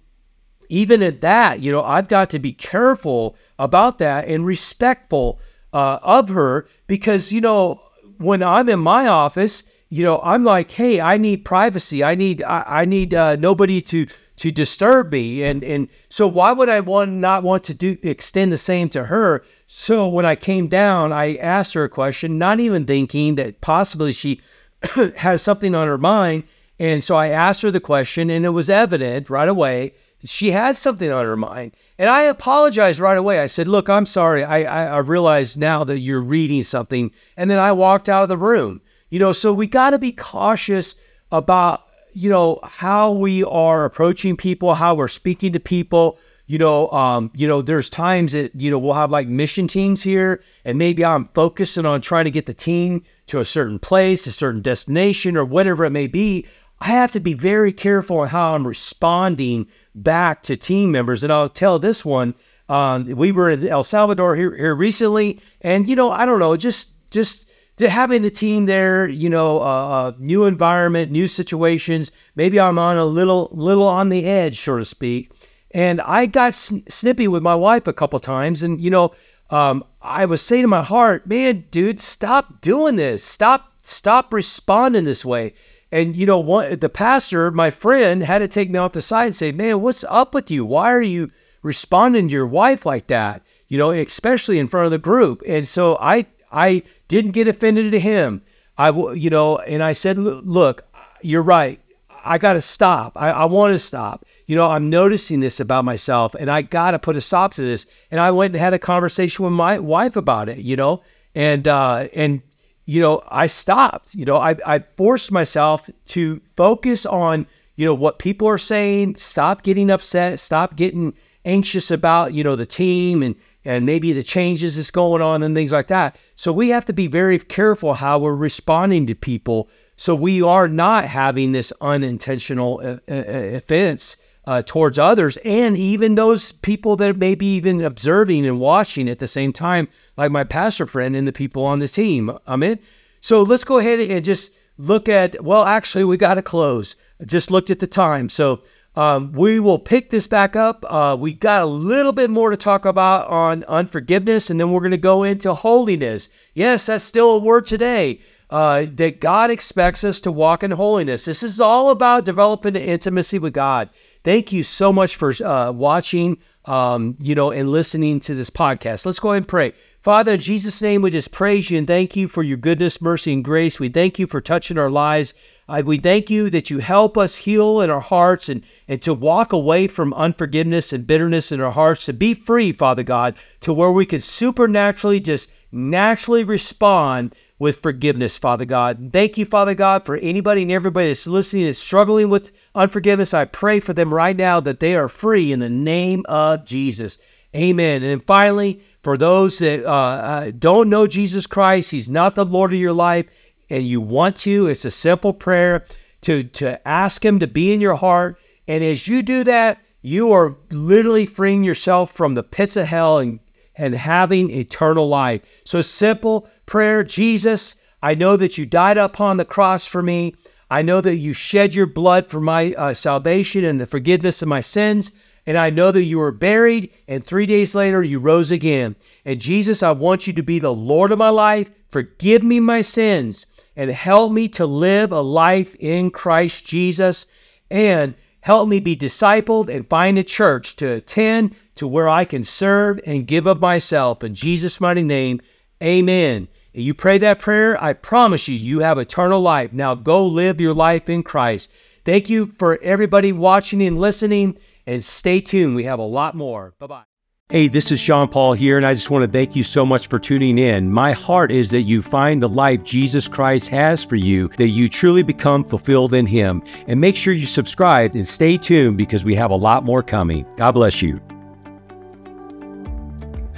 even 0.69 1.03
at 1.03 1.21
that, 1.21 1.59
you 1.59 1.71
know, 1.71 1.83
I've 1.83 2.07
got 2.07 2.31
to 2.31 2.39
be 2.39 2.53
careful 2.53 3.35
about 3.57 3.99
that 3.99 4.27
and 4.27 4.45
respectful 4.45 5.39
uh, 5.71 5.99
of 6.01 6.29
her 6.29 6.67
because, 6.87 7.31
you 7.31 7.41
know, 7.41 7.81
when 8.17 8.41
I'm 8.41 8.67
in 8.69 8.79
my 8.79 9.07
office, 9.07 9.63
you 9.89 10.03
know, 10.03 10.19
I'm 10.23 10.43
like, 10.43 10.71
hey, 10.71 11.01
I 11.01 11.17
need 11.17 11.45
privacy. 11.45 12.03
I 12.03 12.15
need, 12.15 12.43
I, 12.43 12.63
I 12.67 12.85
need 12.85 13.13
uh, 13.13 13.35
nobody 13.35 13.81
to 13.81 14.07
to 14.39 14.51
disturb 14.51 15.11
me. 15.11 15.43
And 15.43 15.63
and 15.63 15.89
so 16.07 16.27
why 16.27 16.53
would 16.53 16.69
I 16.69 16.79
want 16.79 17.11
not 17.11 17.43
want 17.43 17.63
to 17.65 17.73
do 17.73 17.97
extend 18.01 18.51
the 18.51 18.57
same 18.57 18.87
to 18.89 19.05
her? 19.05 19.43
So 19.67 20.07
when 20.07 20.25
I 20.25 20.35
came 20.35 20.67
down 20.67 21.11
I 21.11 21.35
asked 21.35 21.73
her 21.73 21.83
a 21.83 21.89
question 21.89 22.37
not 22.37 22.59
even 22.59 22.85
thinking 22.85 23.35
that 23.35 23.61
possibly 23.61 24.13
she 24.13 24.41
has 25.17 25.41
something 25.41 25.75
on 25.75 25.87
her 25.87 25.97
mind. 25.97 26.43
And 26.79 27.03
so 27.03 27.17
I 27.17 27.29
asked 27.29 27.61
her 27.63 27.71
the 27.71 27.81
question 27.81 28.29
and 28.29 28.45
it 28.45 28.49
was 28.49 28.69
evident 28.69 29.29
right 29.29 29.49
away 29.49 29.93
she 30.21 30.51
had 30.51 30.75
something 30.75 31.09
on 31.09 31.23
her 31.23 31.37
mind. 31.37 31.71
And 31.97 32.09
I 32.09 32.23
apologized 32.23 32.99
right 32.99 33.17
away. 33.17 33.39
I 33.39 33.47
said 33.47 33.67
look 33.67 33.89
I'm 33.89 34.05
sorry. 34.05 34.45
I 34.45 34.63
I, 34.63 34.85
I 34.85 34.97
realize 34.99 35.57
now 35.57 35.83
that 35.83 35.99
you're 35.99 36.21
reading 36.21 36.63
something. 36.63 37.11
And 37.35 37.51
then 37.51 37.59
I 37.59 37.73
walked 37.73 38.07
out 38.07 38.23
of 38.23 38.29
the 38.29 38.37
room. 38.37 38.79
You 39.09 39.19
know 39.19 39.33
so 39.33 39.51
we 39.51 39.67
got 39.67 39.89
to 39.89 39.99
be 39.99 40.13
cautious 40.13 40.95
about 41.29 41.88
you 42.13 42.29
know, 42.29 42.59
how 42.63 43.11
we 43.11 43.43
are 43.43 43.85
approaching 43.85 44.35
people, 44.37 44.73
how 44.73 44.95
we're 44.95 45.07
speaking 45.07 45.53
to 45.53 45.59
people. 45.59 46.19
You 46.47 46.57
know, 46.57 46.89
um, 46.89 47.31
you 47.35 47.47
know, 47.47 47.61
there's 47.61 47.89
times 47.91 48.31
that, 48.31 48.55
you 48.55 48.71
know, 48.71 48.79
we'll 48.79 48.93
have 48.93 49.11
like 49.11 49.27
mission 49.27 49.67
teams 49.67 50.01
here, 50.01 50.41
and 50.65 50.77
maybe 50.77 51.05
I'm 51.05 51.29
focusing 51.35 51.85
on 51.85 52.01
trying 52.01 52.25
to 52.25 52.31
get 52.31 52.47
the 52.47 52.55
team 52.55 53.03
to 53.27 53.39
a 53.39 53.45
certain 53.45 53.77
place, 53.77 54.25
a 54.25 54.31
certain 54.31 54.61
destination, 54.61 55.37
or 55.37 55.45
whatever 55.45 55.85
it 55.85 55.91
may 55.91 56.07
be. 56.07 56.47
I 56.81 56.87
have 56.87 57.11
to 57.11 57.19
be 57.19 57.33
very 57.33 57.73
careful 57.73 58.19
on 58.19 58.29
how 58.29 58.55
I'm 58.55 58.65
responding 58.65 59.67
back 59.93 60.43
to 60.43 60.55
team 60.55 60.91
members. 60.91 61.23
And 61.23 61.31
I'll 61.31 61.49
tell 61.49 61.77
this 61.77 62.03
one. 62.05 62.33
Um, 62.69 63.05
we 63.05 63.31
were 63.31 63.49
in 63.49 63.67
El 63.67 63.83
Salvador 63.83 64.35
here, 64.35 64.55
here 64.55 64.75
recently, 64.75 65.41
and 65.61 65.89
you 65.89 65.95
know, 65.95 66.11
I 66.11 66.25
don't 66.25 66.39
know, 66.39 66.55
just 66.55 67.09
just 67.11 67.48
having 67.87 68.23
the 68.23 68.31
team 68.31 68.65
there, 68.65 69.07
you 69.07 69.29
know, 69.29 69.59
uh, 69.59 70.11
new 70.17 70.45
environment, 70.45 71.11
new 71.11 71.27
situations. 71.27 72.11
Maybe 72.35 72.59
I'm 72.59 72.77
on 72.77 72.97
a 72.97 73.05
little, 73.05 73.49
little 73.53 73.87
on 73.87 74.09
the 74.09 74.25
edge, 74.25 74.59
so 74.59 74.77
to 74.77 74.85
speak. 74.85 75.31
And 75.71 76.01
I 76.01 76.25
got 76.25 76.53
sn- 76.53 76.83
snippy 76.89 77.27
with 77.27 77.43
my 77.43 77.55
wife 77.55 77.87
a 77.87 77.93
couple 77.93 78.19
times, 78.19 78.63
and 78.63 78.81
you 78.81 78.89
know, 78.89 79.13
um, 79.49 79.83
I 80.01 80.25
was 80.25 80.41
saying 80.41 80.63
to 80.63 80.67
my 80.67 80.81
heart, 80.81 81.27
"Man, 81.27 81.65
dude, 81.71 82.01
stop 82.01 82.61
doing 82.61 82.95
this. 82.95 83.23
Stop, 83.23 83.71
stop 83.83 84.33
responding 84.33 85.05
this 85.05 85.23
way." 85.23 85.53
And 85.91 86.15
you 86.15 86.25
know, 86.25 86.39
one 86.39 86.79
the 86.79 86.89
pastor, 86.89 87.51
my 87.51 87.69
friend, 87.69 88.23
had 88.23 88.39
to 88.39 88.47
take 88.47 88.69
me 88.69 88.79
off 88.79 88.93
the 88.93 89.01
side 89.01 89.25
and 89.25 89.35
say, 89.35 89.51
"Man, 89.51 89.81
what's 89.81 90.03
up 90.09 90.33
with 90.33 90.49
you? 90.49 90.65
Why 90.65 90.91
are 90.91 91.01
you 91.01 91.29
responding 91.61 92.27
to 92.27 92.33
your 92.33 92.47
wife 92.47 92.85
like 92.85 93.07
that?" 93.07 93.43
You 93.67 93.77
know, 93.77 93.91
especially 93.91 94.57
in 94.57 94.67
front 94.67 94.85
of 94.85 94.91
the 94.91 94.97
group. 94.97 95.43
And 95.47 95.67
so 95.67 95.97
I 96.01 96.25
I 96.51 96.83
didn't 97.09 97.31
get 97.31 97.49
offended 97.49 97.93
at 97.93 98.01
him. 98.01 98.41
I, 98.77 98.91
you 98.91 99.29
know, 99.29 99.57
and 99.57 99.83
I 99.83 99.91
said, 99.91 100.17
look, 100.17 100.87
you're 101.21 101.41
right. 101.41 101.81
I 102.23 102.37
got 102.37 102.53
to 102.53 102.61
stop. 102.61 103.13
I, 103.17 103.31
I 103.31 103.45
want 103.45 103.73
to 103.73 103.79
stop. 103.79 104.25
You 104.45 104.55
know, 104.55 104.69
I'm 104.69 104.89
noticing 104.89 105.41
this 105.41 105.59
about 105.59 105.83
myself 105.83 106.33
and 106.35 106.49
I 106.49 106.61
got 106.61 106.91
to 106.91 106.99
put 106.99 107.17
a 107.17 107.21
stop 107.21 107.53
to 107.55 107.61
this. 107.61 107.87
And 108.09 108.21
I 108.21 108.31
went 108.31 108.53
and 108.53 108.61
had 108.61 108.73
a 108.73 108.79
conversation 108.79 109.43
with 109.43 109.53
my 109.53 109.79
wife 109.79 110.15
about 110.15 110.47
it, 110.47 110.59
you 110.59 110.77
know, 110.77 111.01
and, 111.35 111.67
uh, 111.67 112.07
and, 112.13 112.41
you 112.85 113.01
know, 113.01 113.21
I 113.27 113.47
stopped, 113.47 114.15
you 114.15 114.25
know, 114.25 114.37
I, 114.37 114.55
I 114.65 114.79
forced 114.79 115.31
myself 115.31 115.89
to 116.07 116.41
focus 116.55 117.05
on, 117.05 117.47
you 117.75 117.85
know, 117.85 117.93
what 117.93 118.19
people 118.19 118.47
are 118.47 118.57
saying, 118.57 119.15
stop 119.15 119.63
getting 119.63 119.91
upset, 119.91 120.39
stop 120.39 120.75
getting 120.75 121.13
anxious 121.45 121.91
about, 121.91 122.33
you 122.33 122.43
know, 122.43 122.55
the 122.55 122.65
team 122.65 123.23
and, 123.23 123.35
and 123.69 123.85
maybe 123.85 124.13
the 124.13 124.23
changes 124.23 124.75
that's 124.75 124.89
going 124.89 125.21
on 125.21 125.43
and 125.43 125.53
things 125.53 125.71
like 125.71 125.87
that. 125.87 126.15
So 126.35 126.51
we 126.51 126.69
have 126.69 126.85
to 126.85 126.93
be 126.93 127.05
very 127.05 127.37
careful 127.37 127.93
how 127.93 128.17
we're 128.17 128.33
responding 128.33 129.05
to 129.07 129.15
people 129.15 129.69
so 129.95 130.15
we 130.15 130.41
are 130.41 130.67
not 130.67 131.05
having 131.05 131.51
this 131.51 131.71
unintentional 131.79 132.81
uh, 132.83 132.97
offense 133.07 134.17
uh, 134.45 134.63
towards 134.65 134.97
others 134.97 135.37
and 135.45 135.77
even 135.77 136.15
those 136.15 136.51
people 136.51 136.95
that 136.95 137.17
may 137.17 137.35
be 137.35 137.57
even 137.57 137.83
observing 137.83 138.47
and 138.47 138.59
watching 138.59 139.07
at 139.07 139.19
the 139.19 139.27
same 139.27 139.53
time, 139.53 139.87
like 140.17 140.31
my 140.31 140.43
pastor 140.43 140.87
friend 140.87 141.15
and 141.15 141.27
the 141.27 141.31
people 141.31 141.63
on 141.63 141.77
the 141.77 141.87
team. 141.87 142.35
I'm 142.47 142.63
in. 142.63 142.79
So 143.21 143.43
let's 143.43 143.65
go 143.65 143.77
ahead 143.77 143.99
and 143.99 144.25
just 144.25 144.51
look 144.77 145.07
at, 145.07 145.43
well, 145.43 145.65
actually, 145.65 146.05
we 146.05 146.17
got 146.17 146.35
to 146.35 146.41
close. 146.41 146.95
I 147.21 147.25
just 147.25 147.51
looked 147.51 147.69
at 147.69 147.79
the 147.79 147.87
time. 147.87 148.29
So 148.29 148.63
um, 148.99 149.31
we 149.31 149.61
will 149.61 149.79
pick 149.79 150.09
this 150.09 150.27
back 150.27 150.57
up. 150.57 150.85
Uh, 150.89 151.15
we 151.17 151.31
got 151.31 151.61
a 151.61 151.65
little 151.65 152.11
bit 152.11 152.29
more 152.29 152.49
to 152.49 152.57
talk 152.57 152.83
about 152.83 153.29
on 153.29 153.63
unforgiveness, 153.63 154.49
and 154.49 154.59
then 154.59 154.73
we're 154.73 154.81
going 154.81 154.91
to 154.91 154.97
go 154.97 155.23
into 155.23 155.53
holiness. 155.53 156.27
Yes, 156.53 156.87
that's 156.87 157.05
still 157.05 157.35
a 157.35 157.39
word 157.39 157.65
today. 157.65 158.19
Uh, 158.49 158.87
that 158.95 159.21
God 159.21 159.51
expects 159.51 160.03
us 160.03 160.19
to 160.21 160.31
walk 160.33 160.63
in 160.63 160.71
holiness. 160.71 161.23
This 161.23 161.43
is 161.43 161.61
all 161.61 161.91
about 161.91 162.25
developing 162.25 162.75
intimacy 162.75 163.39
with 163.39 163.53
God. 163.53 163.89
Thank 164.23 164.51
you 164.51 164.63
so 164.63 164.91
much 164.91 165.15
for 165.15 165.31
uh, 165.45 165.71
watching, 165.71 166.39
um, 166.65 167.15
you 167.21 167.35
know, 167.35 167.51
and 167.51 167.69
listening 167.69 168.19
to 168.21 168.33
this 168.33 168.49
podcast. 168.49 169.05
Let's 169.05 169.19
go 169.19 169.31
ahead 169.31 169.43
and 169.43 169.47
pray. 169.47 169.73
Father, 170.01 170.33
in 170.33 170.39
Jesus' 170.39 170.81
name, 170.81 171.03
we 171.03 171.11
just 171.11 171.31
praise 171.31 171.69
you 171.69 171.77
and 171.77 171.85
thank 171.85 172.15
you 172.15 172.27
for 172.27 172.41
your 172.41 172.57
goodness, 172.57 173.01
mercy, 173.01 173.31
and 173.31 173.45
grace. 173.45 173.79
We 173.79 173.87
thank 173.87 174.17
you 174.17 174.25
for 174.25 174.41
touching 174.41 174.79
our 174.79 174.89
lives. 174.89 175.35
Uh, 175.69 175.83
we 175.85 175.99
thank 175.99 176.31
you 176.31 176.49
that 176.49 176.71
you 176.71 176.79
help 176.79 177.15
us 177.15 177.35
heal 177.35 177.79
in 177.81 177.91
our 177.91 177.99
hearts 177.99 178.49
and, 178.49 178.63
and 178.87 179.01
to 179.03 179.13
walk 179.13 179.53
away 179.53 179.87
from 179.87 180.13
unforgiveness 180.15 180.91
and 180.91 181.05
bitterness 181.05 181.51
in 181.51 181.61
our 181.61 181.71
hearts, 181.71 182.05
to 182.05 182.13
be 182.13 182.33
free, 182.33 182.71
Father 182.71 183.03
God, 183.03 183.35
to 183.61 183.71
where 183.71 183.91
we 183.91 184.05
can 184.05 184.19
supernaturally 184.19 185.19
just 185.19 185.51
naturally 185.71 186.43
respond 186.43 187.35
with 187.59 187.81
forgiveness, 187.81 188.37
Father 188.37 188.65
God. 188.65 189.11
Thank 189.13 189.37
you, 189.37 189.45
Father 189.45 189.75
God, 189.75 190.05
for 190.05 190.17
anybody 190.17 190.63
and 190.63 190.71
everybody 190.71 191.07
that's 191.07 191.27
listening 191.27 191.65
that's 191.65 191.77
struggling 191.77 192.29
with 192.29 192.51
unforgiveness. 192.73 193.33
I 193.33 193.45
pray 193.45 193.79
for 193.79 193.93
them 193.93 194.13
right 194.13 194.35
now 194.35 194.59
that 194.61 194.79
they 194.79 194.95
are 194.95 195.09
free 195.09 195.51
in 195.51 195.59
the 195.59 195.69
name 195.69 196.25
of 196.27 196.65
Jesus. 196.65 197.19
Amen. 197.55 198.03
And 198.03 198.23
finally, 198.23 198.81
for 199.01 199.17
those 199.17 199.57
that 199.59 199.83
uh, 199.83 199.89
uh, 199.89 200.51
don't 200.57 200.89
know 200.89 201.07
Jesus 201.07 201.47
Christ, 201.47 201.91
He's 201.91 202.07
not 202.07 202.35
the 202.35 202.45
Lord 202.45 202.71
of 202.71 202.79
your 202.79 202.93
life 202.93 203.25
and 203.69 203.85
you 203.85 204.01
want 204.01 204.35
to, 204.37 204.67
it's 204.67 204.85
a 204.85 204.91
simple 204.91 205.33
prayer 205.33 205.85
to, 206.21 206.43
to 206.43 206.87
ask 206.87 207.23
Him 207.23 207.39
to 207.39 207.47
be 207.47 207.73
in 207.73 207.81
your 207.81 207.95
heart. 207.95 208.39
And 208.67 208.83
as 208.83 209.07
you 209.07 209.21
do 209.21 209.43
that, 209.45 209.79
you 210.01 210.31
are 210.31 210.55
literally 210.71 211.25
freeing 211.25 211.63
yourself 211.63 212.11
from 212.11 212.35
the 212.35 212.43
pits 212.43 212.75
of 212.77 212.87
hell 212.87 213.19
and, 213.19 213.39
and 213.75 213.93
having 213.95 214.49
eternal 214.49 215.07
life. 215.07 215.41
So, 215.65 215.81
simple 215.81 216.49
prayer 216.65 217.03
Jesus, 217.03 217.81
I 218.01 218.15
know 218.15 218.37
that 218.37 218.57
you 218.57 218.65
died 218.65 218.97
upon 218.97 219.37
the 219.37 219.45
cross 219.45 219.85
for 219.85 220.01
me. 220.01 220.35
I 220.71 220.81
know 220.83 221.01
that 221.01 221.17
you 221.17 221.33
shed 221.33 221.75
your 221.75 221.87
blood 221.87 222.27
for 222.27 222.39
my 222.39 222.73
uh, 222.73 222.93
salvation 222.93 223.65
and 223.65 223.79
the 223.79 223.85
forgiveness 223.85 224.41
of 224.41 224.47
my 224.47 224.61
sins. 224.61 225.11
And 225.45 225.57
I 225.57 225.71
know 225.71 225.91
that 225.91 226.03
you 226.03 226.19
were 226.19 226.31
buried, 226.31 226.91
and 227.07 227.25
three 227.25 227.47
days 227.47 227.73
later 227.73 228.03
you 228.03 228.19
rose 228.19 228.51
again. 228.51 228.95
And 229.25 229.41
Jesus, 229.41 229.81
I 229.81 229.91
want 229.91 230.27
you 230.27 230.33
to 230.33 230.43
be 230.43 230.59
the 230.59 230.73
Lord 230.73 231.11
of 231.11 231.17
my 231.17 231.29
life. 231.29 231.71
Forgive 231.89 232.43
me 232.43 232.59
my 232.59 232.81
sins 232.81 233.47
and 233.79 233.89
help 233.91 234.29
me 234.29 234.49
to 234.49 234.65
live 234.65 235.13
a 235.13 235.21
life 235.21 235.73
in 235.79 236.11
Christ 236.11 236.65
Jesus 236.65 237.27
and 237.71 238.13
help 238.41 238.67
me 238.67 238.81
be 238.81 238.93
discipled 238.93 239.73
and 239.73 239.87
find 239.87 240.17
a 240.17 240.23
church 240.23 240.75
to 240.75 240.91
attend 240.91 241.55
to 241.75 241.87
where 241.87 242.09
I 242.09 242.25
can 242.25 242.43
serve 242.43 242.99
and 243.05 243.25
give 243.25 243.47
of 243.47 243.61
myself. 243.61 244.21
In 244.21 244.35
Jesus' 244.35 244.81
mighty 244.81 245.01
name, 245.01 245.39
amen. 245.81 246.49
If 246.73 246.83
you 246.83 246.93
pray 246.93 247.19
that 247.19 247.39
prayer, 247.39 247.81
I 247.81 247.93
promise 247.93 248.49
you, 248.49 248.55
you 248.55 248.81
have 248.81 248.97
eternal 248.97 249.39
life. 249.39 249.71
Now 249.71 249.95
go 249.95 250.27
live 250.27 250.59
your 250.59 250.73
life 250.73 251.07
in 251.07 251.23
Christ. 251.23 251.71
Thank 252.03 252.29
you 252.29 252.47
for 252.47 252.81
everybody 252.81 253.31
watching 253.31 253.81
and 253.81 253.97
listening. 253.97 254.57
And 254.85 255.01
stay 255.01 255.39
tuned, 255.39 255.77
we 255.77 255.85
have 255.85 255.99
a 255.99 256.03
lot 256.03 256.35
more. 256.35 256.73
Bye 256.79 256.87
bye. 256.87 257.08
Hey, 257.51 257.67
this 257.67 257.91
is 257.91 257.99
Sean 257.99 258.27
Paul 258.27 258.53
here, 258.53 258.77
and 258.77 258.85
I 258.85 258.93
just 258.93 259.09
want 259.09 259.25
to 259.25 259.27
thank 259.27 259.55
you 259.55 259.63
so 259.63 259.83
much 259.83 260.05
for 260.05 260.19
tuning 260.19 260.59
in. 260.59 260.93
My 260.93 261.13
heart 261.13 261.51
is 261.51 261.71
that 261.71 261.81
you 261.81 262.03
find 262.03 262.39
the 262.39 262.47
life 262.47 262.83
Jesus 262.83 263.27
Christ 263.27 263.69
has 263.69 264.03
for 264.03 264.17
you, 264.17 264.49
that 264.59 264.67
you 264.67 264.87
truly 264.87 265.23
become 265.23 265.63
fulfilled 265.63 266.13
in 266.13 266.27
Him. 266.27 266.61
And 266.85 267.01
make 267.01 267.15
sure 267.15 267.33
you 267.33 267.47
subscribe 267.47 268.13
and 268.13 268.27
stay 268.27 268.55
tuned 268.55 268.97
because 268.97 269.25
we 269.25 269.33
have 269.33 269.49
a 269.49 269.55
lot 269.55 269.83
more 269.83 270.03
coming. 270.03 270.45
God 270.57 270.73
bless 270.73 271.01
you. 271.01 271.19